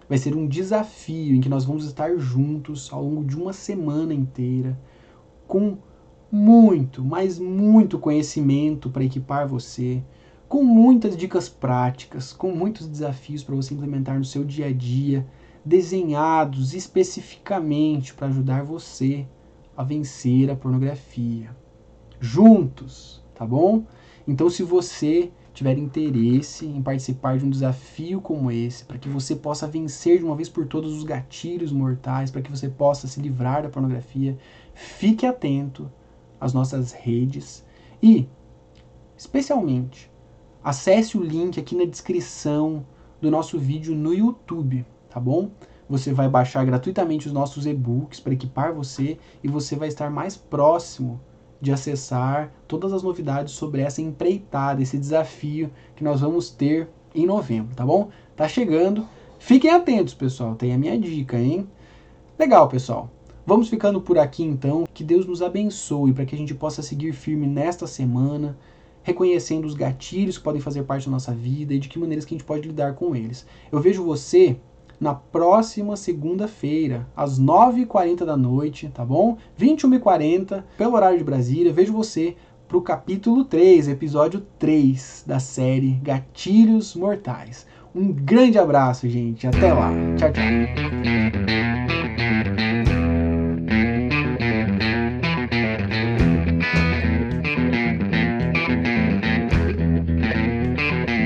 Vai 0.09 0.19
ser 0.19 0.37
um 0.37 0.47
desafio 0.47 1.35
em 1.35 1.41
que 1.41 1.49
nós 1.49 1.65
vamos 1.65 1.85
estar 1.85 2.17
juntos 2.19 2.93
ao 2.93 3.03
longo 3.03 3.25
de 3.25 3.37
uma 3.37 3.53
semana 3.53 4.13
inteira 4.13 4.79
com 5.47 5.79
muito, 6.31 7.05
mas 7.05 7.39
muito 7.39 7.99
conhecimento 7.99 8.91
para 8.91 9.05
equipar 9.05 9.49
você, 9.49 10.03
com 10.51 10.65
muitas 10.65 11.17
dicas 11.17 11.49
práticas, 11.49 12.33
com 12.33 12.51
muitos 12.51 12.89
desafios 12.89 13.45
para 13.45 13.55
você 13.55 13.73
implementar 13.73 14.19
no 14.19 14.25
seu 14.25 14.45
dia 14.45 14.67
a 14.67 14.73
dia 14.73 15.25
desenhados 15.65 16.75
especificamente 16.75 18.13
para 18.13 18.27
ajudar 18.27 18.65
você 18.65 19.29
a 19.77 19.85
vencer 19.85 20.51
a 20.51 20.57
pornografia. 20.57 21.57
Juntos, 22.19 23.23
tá 23.33 23.47
bom? 23.47 23.85
Então, 24.27 24.51
se 24.51 24.65
você 24.65 25.31
tiver 25.55 25.79
interesse 25.79 26.67
em 26.67 26.83
participar 26.83 27.39
de 27.39 27.45
um 27.45 27.51
desafio 27.51 28.21
como 28.21 28.51
esse, 28.51 28.85
para 28.85 28.99
que 28.99 29.09
você 29.09 29.37
possa 29.37 29.69
vencer 29.69 30.19
de 30.19 30.25
uma 30.25 30.35
vez 30.35 30.49
por 30.49 30.67
todas 30.67 30.91
os 30.91 31.05
gatilhos 31.05 31.71
mortais, 31.71 32.29
para 32.29 32.43
que 32.43 32.51
você 32.51 32.69
possa 32.69 33.07
se 33.07 33.21
livrar 33.21 33.63
da 33.63 33.69
pornografia, 33.69 34.37
fique 34.75 35.25
atento 35.25 35.89
às 36.41 36.53
nossas 36.53 36.91
redes 36.91 37.65
e, 38.03 38.29
especialmente, 39.17 40.10
acesse 40.63 41.17
o 41.17 41.23
link 41.23 41.59
aqui 41.59 41.75
na 41.75 41.85
descrição 41.85 42.85
do 43.21 43.31
nosso 43.31 43.59
vídeo 43.59 43.95
no 43.95 44.15
YouTube 44.15 44.85
tá 45.11 45.19
bom? 45.19 45.51
Você 45.89 46.13
vai 46.13 46.29
baixar 46.29 46.65
gratuitamente 46.65 47.27
os 47.27 47.33
nossos 47.33 47.67
e-books 47.67 48.21
para 48.21 48.33
equipar 48.33 48.73
você 48.73 49.19
e 49.43 49.49
você 49.49 49.75
vai 49.75 49.89
estar 49.89 50.09
mais 50.09 50.37
próximo 50.37 51.21
de 51.61 51.73
acessar 51.73 52.51
todas 52.67 52.93
as 52.93 53.03
novidades 53.03 53.53
sobre 53.53 53.83
essa 53.83 54.01
empreitada, 54.01 54.81
esse 54.81 54.97
desafio 54.97 55.71
que 55.97 56.05
nós 56.05 56.21
vamos 56.21 56.49
ter 56.49 56.89
em 57.15 57.27
novembro, 57.27 57.75
tá 57.75 57.85
bom? 57.85 58.09
Tá 58.37 58.49
chegando. 58.49 59.07
Fiquem 59.39 59.71
atentos, 59.71 60.15
pessoal. 60.15 60.55
Tem 60.55 60.73
a 60.73 60.79
minha 60.79 60.99
dica, 60.99 61.39
hein? 61.39 61.69
Legal, 62.39 62.69
pessoal. 62.69 63.11
Vamos 63.45 63.69
ficando 63.69 64.01
por 64.01 64.17
aqui 64.17 64.45
então. 64.45 64.85
Que 64.95 65.03
Deus 65.03 65.27
nos 65.27 65.43
abençoe 65.43 66.13
para 66.13 66.25
que 66.25 66.35
a 66.35 66.39
gente 66.39 66.55
possa 66.55 66.83
seguir 66.83 67.13
firme 67.13 67.47
nesta 67.47 67.87
semana, 67.87 68.57
reconhecendo 69.03 69.65
os 69.65 69.75
gatilhos 69.75 70.39
que 70.39 70.45
podem 70.45 70.61
fazer 70.61 70.83
parte 70.85 71.07
da 71.07 71.13
nossa 71.13 71.33
vida 71.33 71.75
e 71.75 71.79
de 71.79 71.89
que 71.89 71.99
maneiras 71.99 72.25
que 72.25 72.35
a 72.35 72.37
gente 72.39 72.47
pode 72.47 72.69
lidar 72.69 72.95
com 72.95 73.15
eles. 73.15 73.47
Eu 73.71 73.81
vejo 73.81 74.05
você 74.05 74.57
na 75.01 75.15
próxima 75.15 75.97
segunda-feira, 75.97 77.09
às 77.17 77.41
9h40 77.41 78.25
da 78.25 78.37
noite, 78.37 78.91
tá 78.93 79.05
bom? 79.05 79.39
21h40, 79.59 80.63
pelo 80.77 80.95
horário 80.95 81.17
de 81.17 81.25
Brasília. 81.25 81.73
Vejo 81.73 81.93
você 81.93 82.37
pro 82.69 82.83
capítulo 82.83 83.45
3, 83.45 83.89
episódio 83.89 84.47
3 84.59 85.25
da 85.27 85.41
série 85.41 85.93
Gatilhos 86.03 86.95
Mortais. 86.95 87.67
Um 87.95 88.13
grande 88.13 88.59
abraço, 88.59 89.09
gente. 89.09 89.47
Até 89.47 89.73
lá. 89.73 89.91
Tchau, 90.17 90.31
tchau. 90.33 91.30